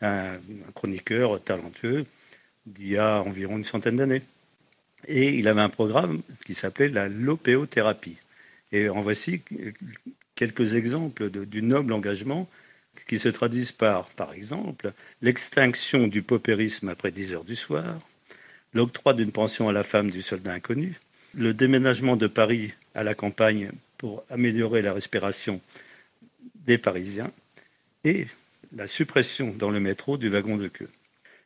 [0.01, 0.37] un,
[0.75, 2.05] chroniqueur talentueux
[2.65, 4.21] d'il y a environ une centaine d'années.
[5.07, 8.17] Et il avait un programme qui s'appelait la lopéothérapie.
[8.71, 9.41] Et en voici
[10.35, 12.47] quelques exemples du noble engagement
[13.07, 17.99] qui se traduisent par, par exemple, l'extinction du paupérisme après 10 heures du soir,
[18.73, 20.99] l'octroi d'une pension à la femme du soldat inconnu,
[21.33, 25.61] le déménagement de Paris à la campagne pour améliorer la respiration
[26.65, 27.31] des Parisiens
[28.03, 28.27] et
[28.75, 30.89] la suppression dans le métro du wagon de queue.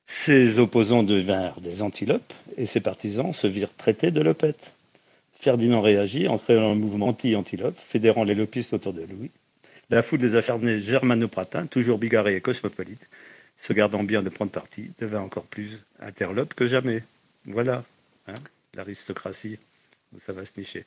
[0.06, 4.74] Ses opposants devinrent des antilopes et ses partisans se virent traités de lopettes.
[5.32, 9.32] Ferdinand réagit en créant un mouvement anti-antilope, fédérant les lopistes autour de lui.
[9.94, 13.08] La foule des acharnés germanopratins, toujours bigarrés et cosmopolites,
[13.56, 17.04] se gardant bien de prendre parti, devint encore plus interlope que jamais.
[17.46, 17.84] Voilà,
[18.28, 18.34] hein,
[18.74, 19.60] l'aristocratie,
[20.18, 20.86] ça va se nicher.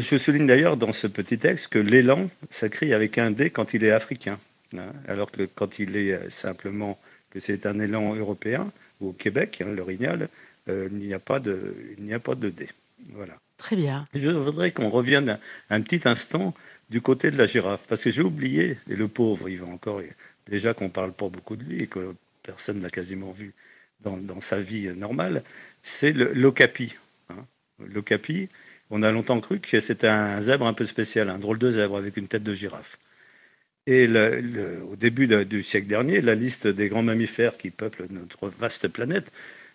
[0.00, 3.84] Je souligne d'ailleurs dans ce petit texte que l'élan s'écrit avec un D quand il
[3.84, 4.40] est africain.
[4.76, 6.98] hein, alors que quand il est euh, simplement
[7.30, 10.28] que c'est un élan européen, ou au Québec, hein, l'orignal,
[10.68, 12.66] euh, il n'y a pas de, il n'y a pas de dé.
[13.12, 13.38] Voilà.
[13.56, 14.04] Très bien.
[14.14, 15.38] Je voudrais qu'on revienne un,
[15.70, 16.54] un petit instant
[16.90, 20.00] du côté de la girafe, parce que j'ai oublié, et le pauvre, il va encore,
[20.46, 23.54] déjà qu'on parle pas beaucoup de lui et que personne n'a quasiment vu
[24.00, 25.42] dans, sa vie normale,
[25.82, 26.96] c'est l'ocapi.
[27.30, 27.44] Hein.
[27.80, 28.48] L'ocapi,
[28.90, 31.96] on a longtemps cru que c'était un zèbre un peu spécial, un drôle de zèbre
[31.96, 32.98] avec une tête de girafe.
[33.86, 38.88] Et au début du siècle dernier, la liste des grands mammifères qui peuplent notre vaste
[38.88, 39.30] planète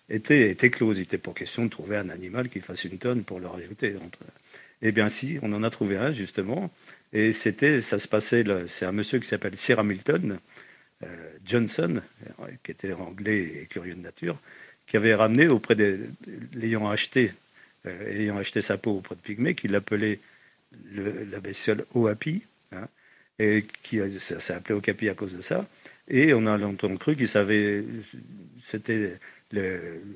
[0.09, 0.97] était, était close.
[0.97, 3.95] Il n'était pas question de trouver un animal qui fasse une tonne pour le rajouter.
[4.05, 4.19] Entre...
[4.81, 6.71] Eh bien, si, on en a trouvé un, justement.
[7.13, 10.39] Et c'était, ça se passait, c'est un monsieur qui s'appelle Sir Hamilton
[11.03, 11.07] euh,
[11.45, 12.01] Johnson,
[12.41, 14.39] euh, qui était anglais et curieux de nature,
[14.87, 15.99] qui avait ramené auprès des,
[16.53, 17.33] l'ayant acheté,
[17.87, 20.19] euh, ayant acheté sa peau auprès de Pygmée, qu'il appelait
[20.93, 22.43] le- la bestiole Oapi,
[22.73, 22.87] hein,
[23.39, 25.67] et qui s'est appelé Okapi à cause de ça.
[26.09, 27.83] Et on a longtemps cru qu'il savait,
[28.61, 29.19] c'était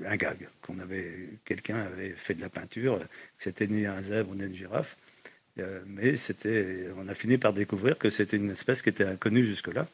[0.05, 3.05] un gag, qu'on avait, quelqu'un avait fait de la peinture, que
[3.37, 4.97] c'était ni un zèbre ni une girafe.
[5.59, 9.45] Euh, mais c'était, on a fini par découvrir que c'était une espèce qui était inconnue
[9.45, 9.87] jusque-là.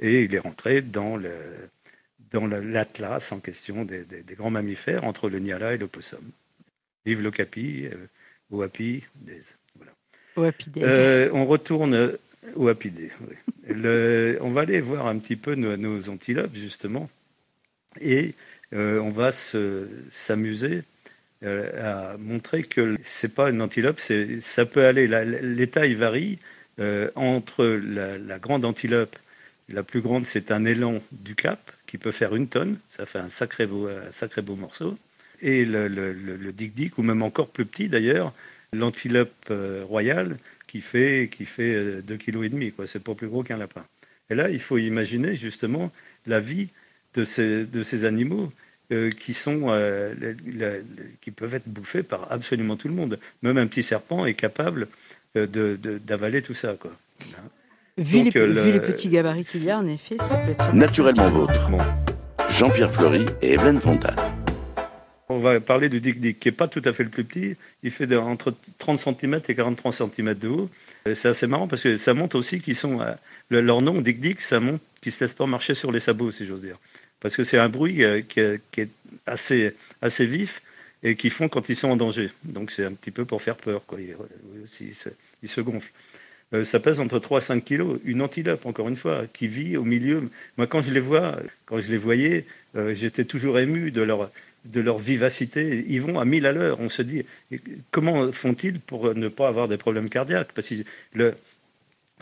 [0.00, 1.32] Et il est rentré dans le,
[2.32, 6.24] dans le- l'atlas en question des, des- des grands mammifères entre le Niala et l'opossum.
[7.04, 8.06] Vive l'ocapi, euh,
[8.50, 9.40] oapi, des,
[9.76, 9.92] voilà.
[10.36, 10.84] Au Happy Days.
[10.84, 12.16] Euh, on retourne
[12.56, 13.36] au oui.
[13.68, 17.08] Le- on va aller voir un petit peu nos, nos antilopes, justement,
[18.00, 18.34] et
[18.74, 20.82] euh, on va se- s'amuser
[21.44, 23.98] euh, à montrer que c'est pas une antilope,
[24.40, 26.38] ça peut aller, la- les tailles varient
[26.78, 29.16] euh, entre la, grande antilope,
[29.68, 33.18] la plus grande, c'est un élan du Cap, qui peut faire une tonne, ça fait
[33.18, 34.96] un sacré beau, un sacré beau morceau,
[35.40, 36.52] et le, le, le,
[36.96, 38.32] ou même encore plus petit d'ailleurs,
[38.72, 42.86] l'antilope euh, royale, qui fait, qui fait euh, 2,5 kg, quoi.
[42.86, 43.84] C'est pas plus gros qu'un lapin.
[44.30, 45.92] Et là, il faut imaginer justement
[46.26, 46.68] la vie
[47.14, 48.52] de ces, de ces animaux
[48.90, 50.78] qui, sont, euh, la- la-
[51.20, 53.18] qui peuvent être bouffés par absolument tout le monde.
[53.42, 54.88] Même un petit serpent est capable
[55.36, 56.74] euh, de- de- d'avaler tout ça.
[56.78, 56.90] Quoi.
[57.98, 60.36] Vu, donc, les, euh, vu le- les petits gabarits qu'il y a, en effet, ça
[60.36, 60.74] peut être...
[60.74, 61.70] Naturellement vôtre.
[61.70, 61.78] Bon.
[62.50, 64.16] Jean-Pierre Fleury et Evelyne Fontane.
[65.28, 67.56] On va parler du dik-dik, qui n'est pas tout à fait le plus petit.
[67.82, 70.68] Il fait de- entre 30 cm et 43 cm de haut.
[71.14, 73.00] C'est assez marrant parce que ça montre aussi qu'ils sont.
[73.00, 73.12] euh,
[73.48, 76.30] le- leur nom, dik-dik, ça montre qu'ils ne se laissent pas marcher sur les sabots,
[76.30, 76.76] si j'ose dire.
[77.22, 78.88] Parce que c'est un bruit euh, qui, est- qui
[79.26, 80.62] assez, assez vif
[81.04, 82.30] et qu'ils font quand ils sont en danger.
[82.44, 83.86] Donc c'est un petit peu pour faire peur.
[83.86, 84.00] Quoi.
[84.02, 85.10] Ils, euh, ils se,
[85.42, 85.92] ils se gonflent.
[86.54, 88.00] Euh, ça pèse entre 3 et 5 kilos.
[88.04, 90.30] Une antilope, encore une fois, qui vit au milieu.
[90.58, 92.46] Moi, quand je les vois, quand je les voyais,
[92.94, 94.30] j'étais toujours ému de leur,
[94.66, 95.84] de leur vivacité.
[95.88, 96.78] Ils vont à 1000 à l'heure.
[96.80, 97.24] On se dit,
[97.90, 100.52] comment font-ils pour ne pas avoir des problèmes cardiaques?
[100.54, 100.74] Parce que
[101.14, 101.36] le, vous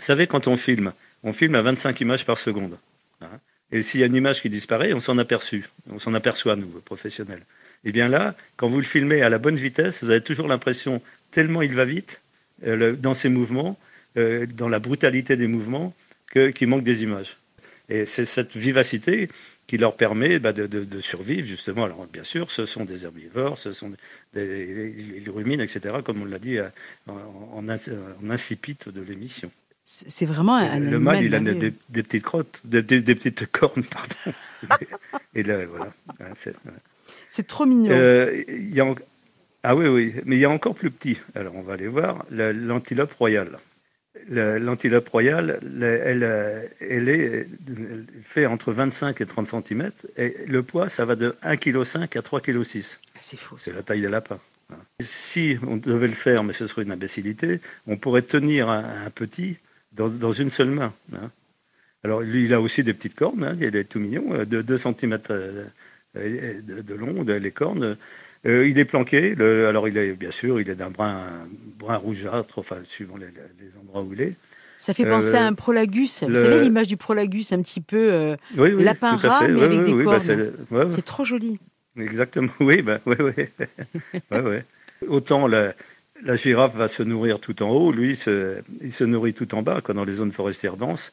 [0.05, 2.79] savez, quand on filme, on filme à 25 images par seconde.
[3.21, 3.41] hein.
[3.73, 5.69] Et s'il y a une image qui disparaît, on s'en aperçut.
[5.91, 7.43] On s'en aperçoit, nous, professionnels.
[7.85, 11.01] Et bien là, quand vous le filmez à la bonne vitesse, vous avez toujours l'impression,
[11.31, 12.21] tellement il va vite,
[12.67, 13.79] euh, dans ses mouvements,
[14.17, 15.95] euh, dans la brutalité des mouvements,
[16.33, 17.39] qu'il manque des images.
[17.89, 19.29] Et c'est cette vivacité
[19.67, 21.85] qui leur permet bah, de, survivre, justement.
[21.85, 23.93] Alors, bien sûr, ce sont des herbivores, ce sont
[24.33, 26.69] des, ils ruminent, etc., comme on l'a dit euh,
[27.07, 27.15] en,
[27.59, 29.51] en, de l'émission.
[29.92, 33.14] C'est vraiment un, Le animal mâle, il a des, des petites crottes, des, des- des
[33.16, 34.37] petites cornes, pardon.
[35.35, 35.92] Et là, voilà.
[36.37, 37.42] C'est- ouais.
[37.48, 37.90] Trop mignon.
[37.92, 38.94] Euh, il y a en-
[39.64, 41.20] Ah oui, oui, mais il y a encore plus petit.
[41.35, 43.59] Alors, on va aller voir la- l'antilope royale.
[44.29, 49.90] La- L'antilope royale, elle, euh, elle est elle fait entre 25 et 30 cm.
[50.16, 53.00] Et le poids, ça va de 1,5 kg à 3,6 kg.
[53.14, 53.57] Ah, c'est faux.
[53.59, 53.64] ça.
[53.64, 54.38] C'est la taille des lapins.
[55.00, 59.11] Si on devait le faire, mais ce serait une imbécilité, on pourrait tenir un, un
[59.11, 59.57] petit
[59.92, 60.92] dans, dans une seule main.
[61.14, 61.31] hein.
[62.05, 64.62] Alors lui, il a aussi des petites cornes, hein, il est tout mignon, euh, de
[64.62, 65.18] 2 cm
[66.14, 67.96] de, long, de- les cornes.
[68.46, 71.46] Euh, il est planqué, le- alors il est bien sûr, il est d'un brun,
[71.79, 74.35] brun rougeâtre, enfin suivant les, les endroits où il est.
[74.79, 76.22] Ça fait penser Euh, à un prolagus.
[76.22, 77.98] Vous savez l'image du prolagus, un petit peu.
[78.12, 80.20] euh, Oui, oui, Lapin rat, mais Oui, avec oui, des oui, bah, cornes.
[80.20, 80.37] c'est
[80.74, 81.03] ouais, ouais.
[81.03, 81.59] Trop joli.
[81.98, 83.50] Exactement, oui, ouais, ouais.
[84.31, 84.64] ouais, ouais.
[85.09, 85.74] Autant la,
[86.23, 88.17] la girafe va se nourrir tout en haut, lui, il
[88.93, 91.13] se, nourrit tout en bas, quoi, dans les zones forestières denses,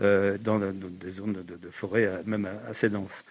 [0.00, 3.24] euh, dans, des zones de, de forêt euh, même assez denses.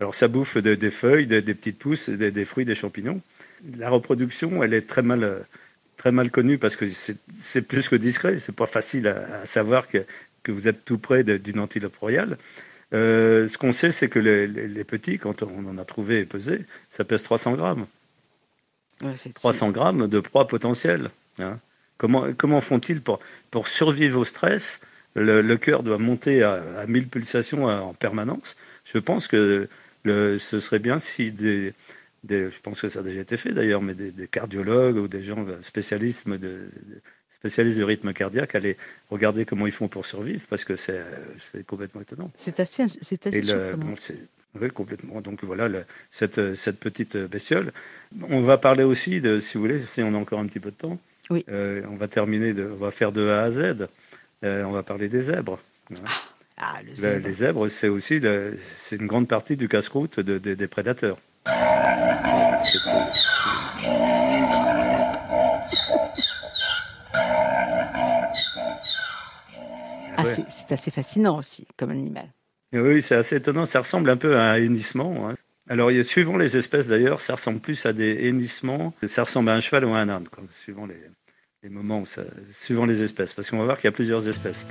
[0.00, 3.20] Alors ça bouffe de- des feuilles, des, des petites pousses, des, fruits, des champignons.
[3.76, 5.44] La reproduction, elle est très mal,
[5.96, 8.38] très mal connue parce que c'est plus que discret.
[8.38, 10.04] C'est pas facile à, savoir que,
[10.44, 12.38] que vous êtes tout près de- d'une antilope royale.
[12.94, 16.24] Euh, ce qu'on sait, c'est que les- les petits, quand on en a trouvé et
[16.24, 16.60] pesé,
[16.90, 17.86] ça pèse 300 grammes.
[19.02, 21.10] Ouais, c'est- 300 grammes de proie potentielle.
[21.38, 21.58] hein.
[21.98, 23.18] Comment, comment font-ils pour,
[23.50, 24.80] pour survivre au stress?
[25.14, 28.56] Le, le cœur doit monter à, à 1000 pulsations en permanence.
[28.84, 29.68] Je pense que
[30.04, 31.72] le, ce serait bien si des,
[32.22, 35.08] des, je pense que ça a déjà été fait d'ailleurs, mais des, des cardiologues ou
[35.08, 36.70] des gens spécialistes de, de-
[37.30, 38.76] spécialistes du rythme cardiaque allaient
[39.10, 41.02] regarder comment ils font pour survivre, parce que c'est
[41.38, 42.30] c'est complètement étonnant.
[42.36, 43.94] C'est assez, c'est assez le, bon,
[44.60, 45.20] oui, complètement.
[45.20, 47.72] Donc voilà, le- cette, cette petite bestiole.
[48.28, 50.70] On va parler aussi de, si vous voulez, si on a encore un petit peu
[50.70, 50.98] de temps,
[51.30, 51.44] Oui.
[51.48, 53.86] euh, on va terminer, de, on va faire de A à Z.
[54.44, 55.58] Euh, on va parler des zèbres.
[56.56, 57.26] Ah, le Le- zèbre.
[57.26, 61.16] les zèbres, c'est aussi le- c'est une grande partie du casse-croûte de- de- des prédateurs.
[61.46, 61.50] Euh,
[70.16, 70.44] Ah, ouais.
[70.48, 72.28] c'est assez fascinant aussi comme animal.
[72.72, 73.66] Oui, c'est assez étonnant.
[73.66, 75.28] Ça ressemble un peu à un hennissement.
[75.28, 75.34] hein.
[75.68, 78.94] Alors, suivant les espèces d'ailleurs, ça ressemble plus à des hennissements.
[79.06, 82.04] Ça ressemble à un cheval ou à un âne, suivant les, moments,
[82.52, 83.34] suivant les espèces.
[83.34, 84.66] Parce qu'on va voir qu'il y a plusieurs espèces.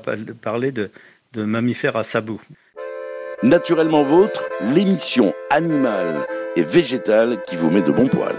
[0.00, 0.90] Parler de,
[1.32, 2.40] de mammifères à sabots.
[3.42, 4.42] Naturellement Vôtre,
[4.74, 6.26] l'émission animale
[6.56, 8.34] et végétale qui vous met de bons poils.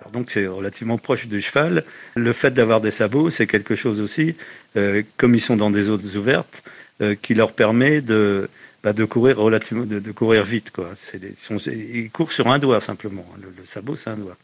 [0.00, 1.84] Alors donc c'est relativement proche du cheval.
[2.14, 4.36] Le fait d'avoir des sabots, c'est quelque chose aussi,
[4.76, 6.62] euh, comme ils sont dans des eaux ouvertes,
[7.02, 8.48] euh, qui leur permet de,
[8.84, 10.70] bah, de courir relativement, de, de courir vite.
[10.70, 10.90] Quoi.
[11.14, 13.26] Des- ils, sont- ils courent sur un doigt simplement.
[13.42, 14.36] Le, le sabot, c'est un doigt.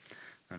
[0.53, 0.57] Euh,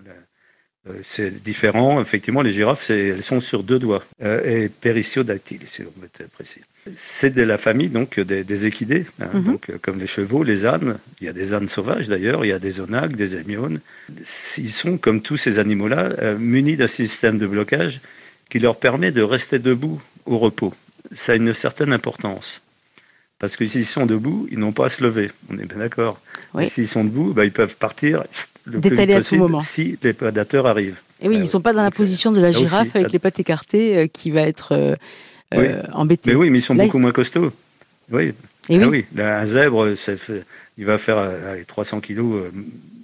[1.01, 2.01] c'est différent.
[2.01, 6.29] Effectivement, les girafes, elles sont sur deux doigts euh, et périciodactyles, si on veut être
[6.29, 6.61] précis.
[6.95, 9.43] C'est de la famille donc des, équidés, hein, mhm.
[9.43, 10.99] donc comme les chevaux, les ânes.
[11.21, 13.79] Il y a des ânes sauvages d'ailleurs, il y a des onages, des hémiones.
[14.09, 18.01] Ils sont comme tous ces animaux-là munis d'un système de blocage
[18.49, 20.73] qui leur permet de rester debout au repos.
[21.13, 22.61] Ça a une certaine importance.
[23.39, 25.31] Parce que s'ils sont debout, ils n'ont pas à se lever.
[25.49, 26.19] On est bien d'accord.
[26.65, 28.23] S'ils sont debout, bah, ils peuvent partir
[28.65, 31.01] le plus vite possible si les prédateurs arrivent.
[31.21, 33.19] Et oui, ils ne sont pas dans la euh, position de la girafe avec les
[33.19, 34.95] pattes écartées euh, qui va être euh,
[35.53, 36.31] euh embêté.
[36.31, 37.51] Mais oui, mais ils sont beaucoup moins costauds.
[38.11, 38.33] Oui.
[38.69, 39.05] Et ah oui.
[39.17, 39.93] un zèbre,
[40.77, 41.29] il va faire
[41.67, 42.43] 300 kilos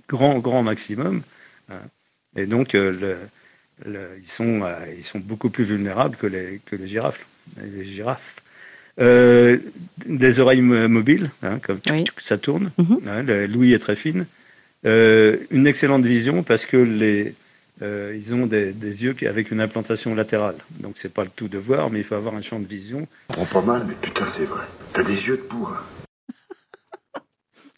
[0.07, 1.21] grand, grand maximum.
[2.37, 3.17] Et donc, le,
[3.85, 4.61] ils, sont,
[4.97, 7.25] ils sont beaucoup plus vulnérables que les, que les girafes.
[7.61, 8.37] Les girafes.
[8.99, 9.57] Euh,
[10.05, 11.79] des oreilles mobiles, hein, comme
[12.17, 12.71] ça tourne.
[12.77, 12.99] Mhm.
[13.07, 14.25] Hein, l'ouïe est très fine.
[14.85, 17.35] Euh, une excellente vision parce que les,
[17.81, 18.73] euh, ils ont des,
[19.03, 20.55] yeux avec une implantation latérale.
[20.79, 23.07] Donc c'est pas le tout de voir, mais il faut avoir un champ de vision.
[23.37, 24.63] On pas mal, mais putain c'est vrai.
[24.93, 25.81] T'as des yeux de bourrin.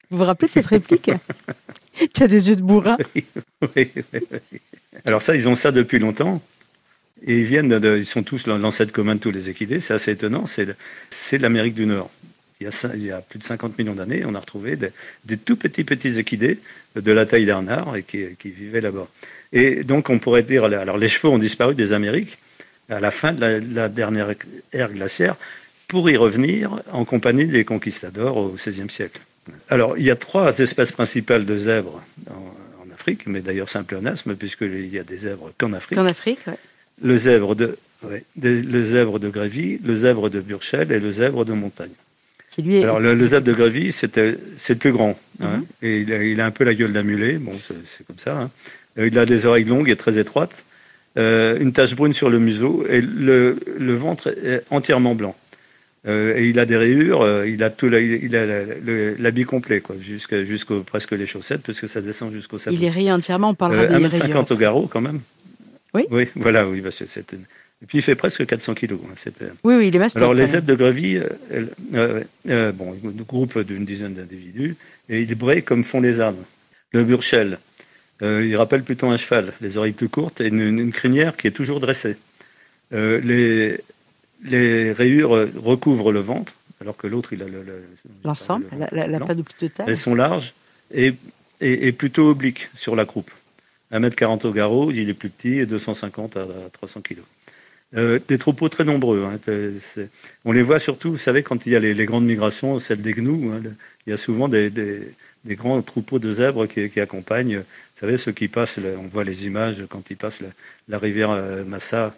[0.10, 1.12] Vous vous rappelez de cette réplique?
[2.14, 2.98] Tu as des yeux de bourrin?
[3.76, 3.92] oui,
[5.06, 6.42] Alors ça, ils ont ça depuis longtemps.
[7.22, 9.80] Et ils viennent, de, ils sont tous l'ancêtre commun de tous les équidés.
[9.80, 10.46] C'est assez étonnant.
[10.48, 12.10] C'est l'Amérique du Nord.
[12.62, 15.38] Il y, a, il y, a, plus de 50 millions d'années, on a retrouvé des,
[15.38, 16.60] tout petits petits équidés
[16.96, 19.08] de la taille d'un arbre et qui, qui vivaient là-bas.
[19.52, 22.38] Et donc on pourrait dire, alors les chevaux ont disparu des Amériques
[22.88, 24.36] à la fin de la, dernière
[24.74, 25.38] ère glaciaire
[25.88, 29.22] pour y revenir en compagnie des conquistadors au XVIe siècle.
[29.68, 32.00] Alors il y a trois espèces principales de zèbres
[32.30, 35.98] en, en Afrique, mais d'ailleurs c'est un pléonasme puisqu'il y a des zèbres qu'en Afrique.
[35.98, 36.46] Qu'en Afrique,
[37.02, 37.76] le zèbre de,
[38.40, 41.90] le zèbre de Grévy, le zèbre de Burchell et le zèbre de Montagne.
[42.58, 45.18] Alors le, zèbre de Grévy, c'est le plus grand.
[45.42, 45.66] Hein, mhm.
[45.82, 47.54] et il a, un peu la gueule d'un mulet, bon,
[47.86, 48.38] c'est comme ça.
[48.38, 48.52] Hein.
[48.98, 50.64] Euh, il a des oreilles longues et très étroites,
[51.18, 53.56] euh, une tache brune sur le museau et le,
[53.94, 55.36] ventre est entièrement blanc.
[56.08, 58.46] Euh, et il a des rayures, il a tout, il a
[59.20, 62.76] l'habit complet, quoi, jusqu'au presque les chaussettes, parce que ça descend jusqu'au sabot.
[62.76, 65.20] Il est rayé entièrement, on parlera des 1m50 au garrot quand même.
[65.94, 66.04] Oui.
[66.10, 66.82] Oui, voilà, oui.
[66.82, 66.90] Bah,
[67.82, 69.00] et puis il fait presque 400 kilos.
[69.04, 69.32] Hein,
[69.64, 70.22] oui, oui, il est master.
[70.22, 71.30] Alors les zèbres de Grevy, euh,
[71.96, 72.96] euh, euh, bon,
[73.28, 74.76] groupe d'une dizaine d'individus,
[75.10, 76.44] et ils braient comme font les ânes.
[76.94, 77.58] Le burchel,
[78.22, 81.80] il rappelle plutôt un cheval, les oreilles plus courtes et une, crinière qui est toujours
[81.80, 82.18] dressée.
[82.92, 83.80] les,
[84.44, 87.46] les rayures recouvrent le ventre, alors que l'autre, il a
[88.24, 89.86] l'ensemble, la, la, de plus de taille.
[89.88, 90.54] Elles sont larges
[90.94, 91.14] et,
[91.62, 93.32] et, et plutôt obliques sur la croupe.
[93.92, 97.20] 1m40 au garrot, il est plus petit, et 250 à 300 kg.
[97.98, 99.26] Euh, des troupeaux très nombreux.
[99.26, 99.40] Hein,
[100.46, 103.14] on les voit surtout, vous savez, quand il y a les, grandes migrations, celles des
[103.14, 103.62] gnous, hein,
[104.08, 104.72] il y a souvent des,
[105.46, 109.86] grands troupeaux de zèbres qui, accompagnent, vous savez, ceux qui passent, on voit les images
[109.90, 110.42] quand ils passent
[110.88, 112.16] la, rivière euh, Massa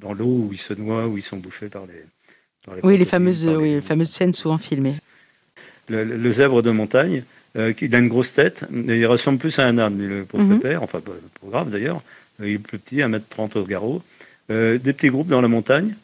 [0.00, 2.80] dans l'eau où ils se noient, où ils sont bouffés par les...
[2.82, 4.94] oui, les fameuses, oui, les fameuses scènes souvent filmées.
[5.88, 7.24] le zèbre de montagne,
[7.56, 10.44] euh, il a une grosse tête, et il ressemble plus à un âne, le pauvre
[10.44, 10.58] mhm.
[10.58, 11.12] père, enfin, pas,
[11.48, 12.02] grave d'ailleurs.
[12.40, 14.02] Il est plus petit, 1m30 au garrot.
[14.50, 15.94] Euh, des petits groupes dans la montagne.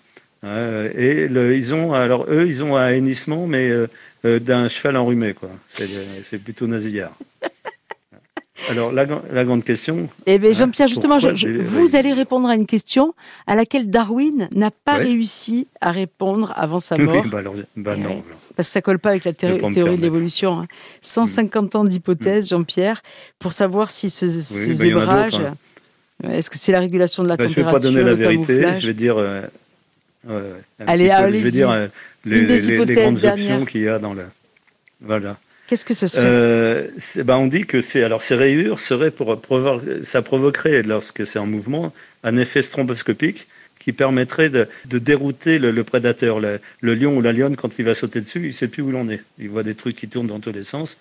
[0.44, 3.70] et ils ont, alors eux, ils ont un hennissement, mais
[4.24, 5.50] d'un cheval enrhumé, quoi.
[5.68, 7.16] C'est plutôt nasillard.
[8.68, 9.06] Alors, la,
[9.44, 10.08] grande question.
[10.26, 13.14] Eh bien, Jean-Pierre, justement, vous allez répondre à une question
[13.46, 17.22] à laquelle Darwin n'a pas réussi à répondre avant sa mort.
[17.24, 17.40] Oui, bah,
[17.76, 18.22] bah eh non.
[18.56, 20.66] Parce que ça colle pas avec la théorie, de l'évolution.
[21.00, 21.78] 150 hein.
[21.78, 22.56] ans d'hypothèse, mm.
[22.56, 23.02] Jean-Pierre,
[23.38, 25.32] pour savoir si ce, ce zébrage.
[25.32, 25.56] Bah, hein.
[26.24, 28.80] Est-ce que c'est la régulation de la température Je ne vais pas donner la vérité,
[28.80, 29.16] je vais dire.
[29.18, 29.42] Euh,
[30.86, 31.86] allez, allez Je vais dire euh,
[32.24, 34.24] les, les, grandes options qu'il y a dans le.
[35.00, 35.38] Voilà.
[35.70, 36.88] Qu'est-ce que ce serait euh,
[37.24, 39.40] ben On dit que c'est alors ces rayures seraient pour,
[40.02, 41.92] ça provoquerait lorsque c'est en mouvement
[42.24, 43.46] un effet stromboscopique
[43.78, 46.40] qui permettrait de, dérouter le, prédateur.
[46.40, 48.90] Le, lion ou la lionne, quand il va sauter dessus, il ne sait plus où
[48.90, 49.22] l'on est.
[49.38, 50.96] Il voit des trucs qui tournent dans tous les sens.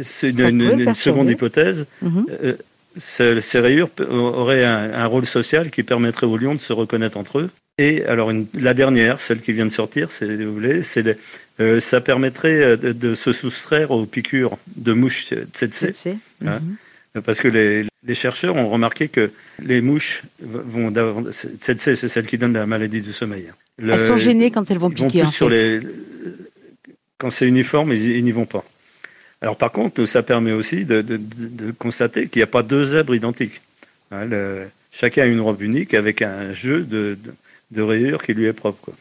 [0.00, 1.86] C'est une, seconde hypothèse.
[2.02, 2.26] Mhm.
[2.42, 2.54] Euh,
[2.98, 7.50] ces, rayures auraient un, rôle social qui permettrait aux lions de se reconnaître entre eux.
[7.78, 11.18] Et alors la dernière, celle qui vient de sortir, si vous voulez, c'est
[11.60, 16.06] euh, ça permettrait euh, de, se soustraire aux piqûres de mouches tsetse.
[16.06, 16.60] Hein.
[17.14, 17.22] Mhm.
[17.22, 19.30] Parce que les, les, chercheurs ont remarqué que
[19.62, 20.90] les mouches vont
[21.30, 23.46] tsetse, c'est celle qui donne la maladie du sommeil.
[23.78, 25.26] elles sont gênées quand elles vont piquer.
[25.26, 25.80] sur les,
[27.22, 28.64] quand c'est uniforme, ils, n'y vont pas.
[29.42, 31.02] Alors par contre, ça permet aussi de,
[31.78, 33.60] constater qu'il n'y a pas deux zèbres identiques.
[34.12, 34.28] Hein,
[34.92, 37.18] chacun a une robe unique avec un jeu de,
[37.76, 38.92] rayures qui lui est propre.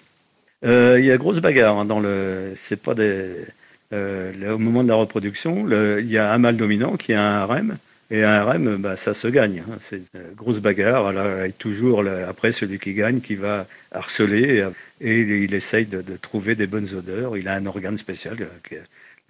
[0.66, 2.54] Euh, il y a grosse bagarre hein, dans le.
[2.56, 2.96] C'est pas.
[2.98, 5.68] Euh, au moment de la reproduction,
[6.00, 7.78] il y a un mâle dominant qui a un harem
[8.10, 9.64] Et un RM, bah, ça se gagne.
[9.68, 9.76] hein.
[9.80, 11.08] C'est une grosse bagarre.
[11.08, 11.28] Alors,
[11.60, 14.66] toujours après celui qui gagne qui va harceler
[15.02, 17.38] et il, essaye de, trouver des bonnes odeurs.
[17.38, 18.38] Il a un organe spécial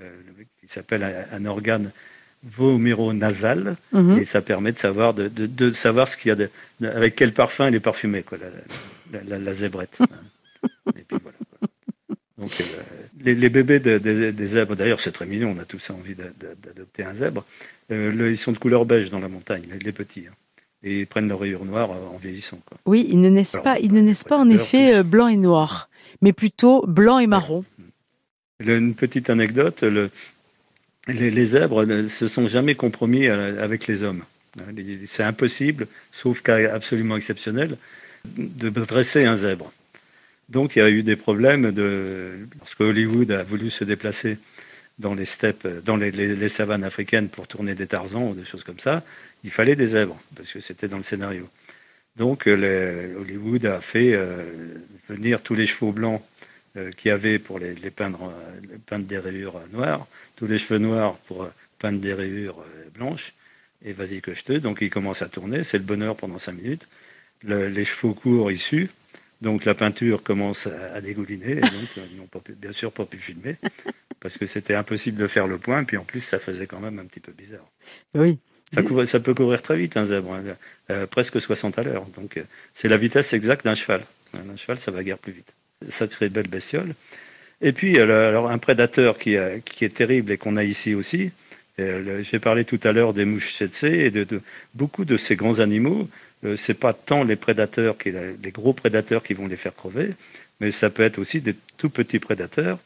[0.01, 0.11] euh,
[0.73, 1.91] s'appelle un, un organe
[2.43, 4.17] voméronasal Mhm.
[4.17, 6.49] et ça permet de savoir de, de, de savoir ce qu'il y a de,
[6.79, 8.47] de- avec quel parfum il est parfumé quoi la,
[9.19, 9.99] la, la, la zébrette.
[10.95, 11.37] et puis voilà.
[11.59, 11.67] quoi.
[12.37, 12.63] Donc euh,
[13.23, 16.23] les, les bébés de- des- zèbres, d'ailleurs c'est très mignon, on a tous envie d'a-
[16.39, 17.45] d'a- d'adopter un zèbre.
[17.91, 20.25] Euh, le- ils sont de couleur beige dans la montagne, les, les petits.
[20.27, 20.33] hein.
[20.83, 22.59] Et ils prennent leur rayure noire euh, en vieillissant.
[22.65, 22.77] Quoi.
[22.87, 24.93] Oui, ils ne naissent Alors, pas, ils ne naissent pas en effet tous.
[24.97, 25.89] euh, blanc et noir,
[26.23, 27.63] mais plutôt blanc et marron.
[28.59, 30.09] Le- Une petite anecdote, le-
[31.07, 34.23] les, zèbres ne se sont jamais compromis euh, avec les hommes.
[34.59, 34.73] Hein,
[35.05, 37.77] C'est impossible, sauf cas absolument exceptionnel,
[38.35, 39.71] de dresser un zèbre.
[40.49, 41.73] Donc il y a eu des problèmes
[42.59, 44.37] lorsque Hollywood a voulu se déplacer
[44.99, 48.77] dans les steppes, dans les, savanes africaines pour tourner des tarzans ou des choses comme
[48.77, 49.01] ça,
[49.43, 51.49] il fallait des zèbres parce que c'était dans le scénario.
[52.17, 54.43] Donc euh, Hollywood a fait euh,
[55.07, 56.21] venir tous les chevaux blancs
[56.95, 58.31] qu'il y avait pour les, les peindre,
[58.99, 60.07] des rayures noires,
[60.41, 63.33] tous les cheveux noirs pour euh, peindre des rayures euh, blanches,
[63.85, 64.53] et vas-y que je te.
[64.53, 66.87] Donc il commence à tourner, c'est le bonheur pendant cinq minutes.
[67.43, 68.89] Le- les chevaux courent issus,
[69.41, 72.71] donc la peinture commence à, à dégouliner, et donc euh, ils n'ont pas pu- bien
[72.71, 73.57] sûr pas pu filmer,
[74.19, 76.97] parce que c'était impossible de faire le point, puis en plus ça faisait quand même
[76.97, 77.69] un petit peu bizarre.
[78.15, 78.39] Oui.
[78.73, 80.43] Ça, couvre- ça peut courir très vite, un zèbre, hein,
[80.89, 82.05] euh, presque 60 à l'heure.
[82.15, 84.01] Donc, euh, c'est la vitesse exacte d'un cheval.
[84.33, 85.53] Un cheval, ça va guère plus vite.
[85.89, 86.95] Sacrée belle bestiole.
[87.61, 90.93] Et puis, euh, alors, un prédateur qui, a- qui est terrible et qu'on a ici
[90.95, 91.31] aussi.
[91.79, 94.41] euh, le- J'ai parlé tout à l'heure des mouches tsetse et de, de
[94.73, 96.09] beaucoup de ces grands animaux.
[96.43, 100.09] Euh, c'est pas tant les prédateurs, qui, les gros prédateurs qui vont les faire crever,
[100.59, 102.79] mais ça peut être aussi des tout petits prédateurs.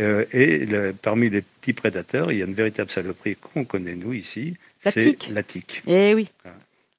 [0.00, 3.94] Euh, et le- parmi les petits prédateurs, il y a une véritable saloperie qu'on connaît
[3.94, 5.28] nous ici, La c'est tique.
[5.30, 5.82] la tique.
[5.86, 6.28] Eh oui.
[6.46, 6.48] Ah.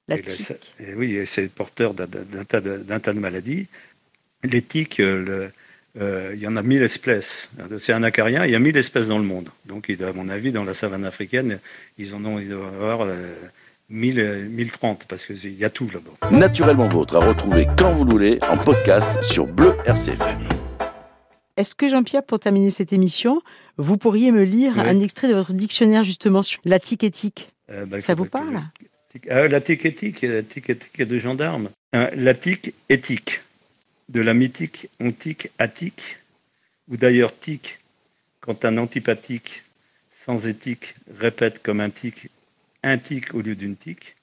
[0.07, 0.51] La Et le- tique.
[0.79, 2.05] et oui, c'est porteur d'un
[2.47, 3.65] tas, de- d'un tas de maladies.
[4.43, 5.51] Les tiques, euh, le-
[5.99, 7.49] euh, il y en a 1000 espèces.
[7.79, 9.49] C'est un acarien, il y a 1000 espèces dans le monde.
[9.65, 11.59] Donc, il doit- à mon avis, dans la savane africaine,
[11.97, 13.33] ils en ont, ils doivent avoir euh,
[13.89, 16.31] 1000, euh, 1030, parce qu'il y a tout là-bas.
[16.35, 20.39] Naturellement vôtre à retrouver quand vous le voulez en podcast sur Bleu RCFM.
[21.57, 23.41] Est-ce que Jean-Pierre, pour terminer cette émission,
[23.77, 24.81] vous pourriez me lire Oui.
[24.87, 28.25] un extrait de votre dictionnaire justement sur la tique éthique Euh, bah, Ça il vous
[28.25, 28.61] parle
[29.29, 31.69] Ah, La tique éthique, la tique éthique de gendarme.
[31.93, 33.41] Hein, la tique éthique,
[34.09, 36.17] de la mythique ontique attique,
[36.89, 37.79] ou d'ailleurs tique,
[38.41, 39.63] quand un antipathique
[40.11, 42.29] sans éthique répète comme un tic,
[42.83, 44.15] un tic au lieu d'une tique,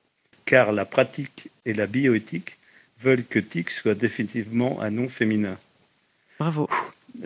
[0.45, 2.57] car la pratique et la bioéthique
[3.01, 5.59] veulent que tic soit définitivement un nom féminin.
[6.39, 6.69] Bravo.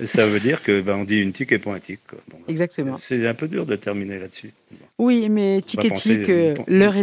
[0.04, 2.00] Ça veut dire que ben, on dit une tique et pas un tic.
[2.08, 2.18] quoi.
[2.30, 2.96] Bon, Exactement.
[2.96, 4.52] C'est un peu dur de terminer là-dessus.
[4.98, 6.96] Oui, mais tic et tic, euh, l'heure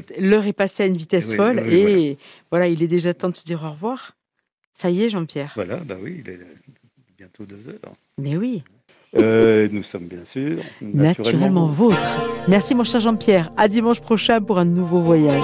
[0.45, 2.17] est, passée à une vitesse folle oui, et
[2.49, 2.67] voilà.
[2.67, 4.15] il est déjà temps de se dire au revoir.
[4.73, 5.51] Ça y est, Jean-Pierre.
[5.55, 6.39] Voilà, bah oui, il est
[7.17, 7.93] bientôt deux heures.
[8.17, 8.63] Mais oui,
[9.17, 11.97] Euh, nous sommes bien sûr naturellement vôtres.
[11.99, 12.45] vôtre.
[12.47, 13.49] Merci mon cher Jean-Pierre.
[13.57, 15.43] À dimanche prochain pour un nouveau voyage.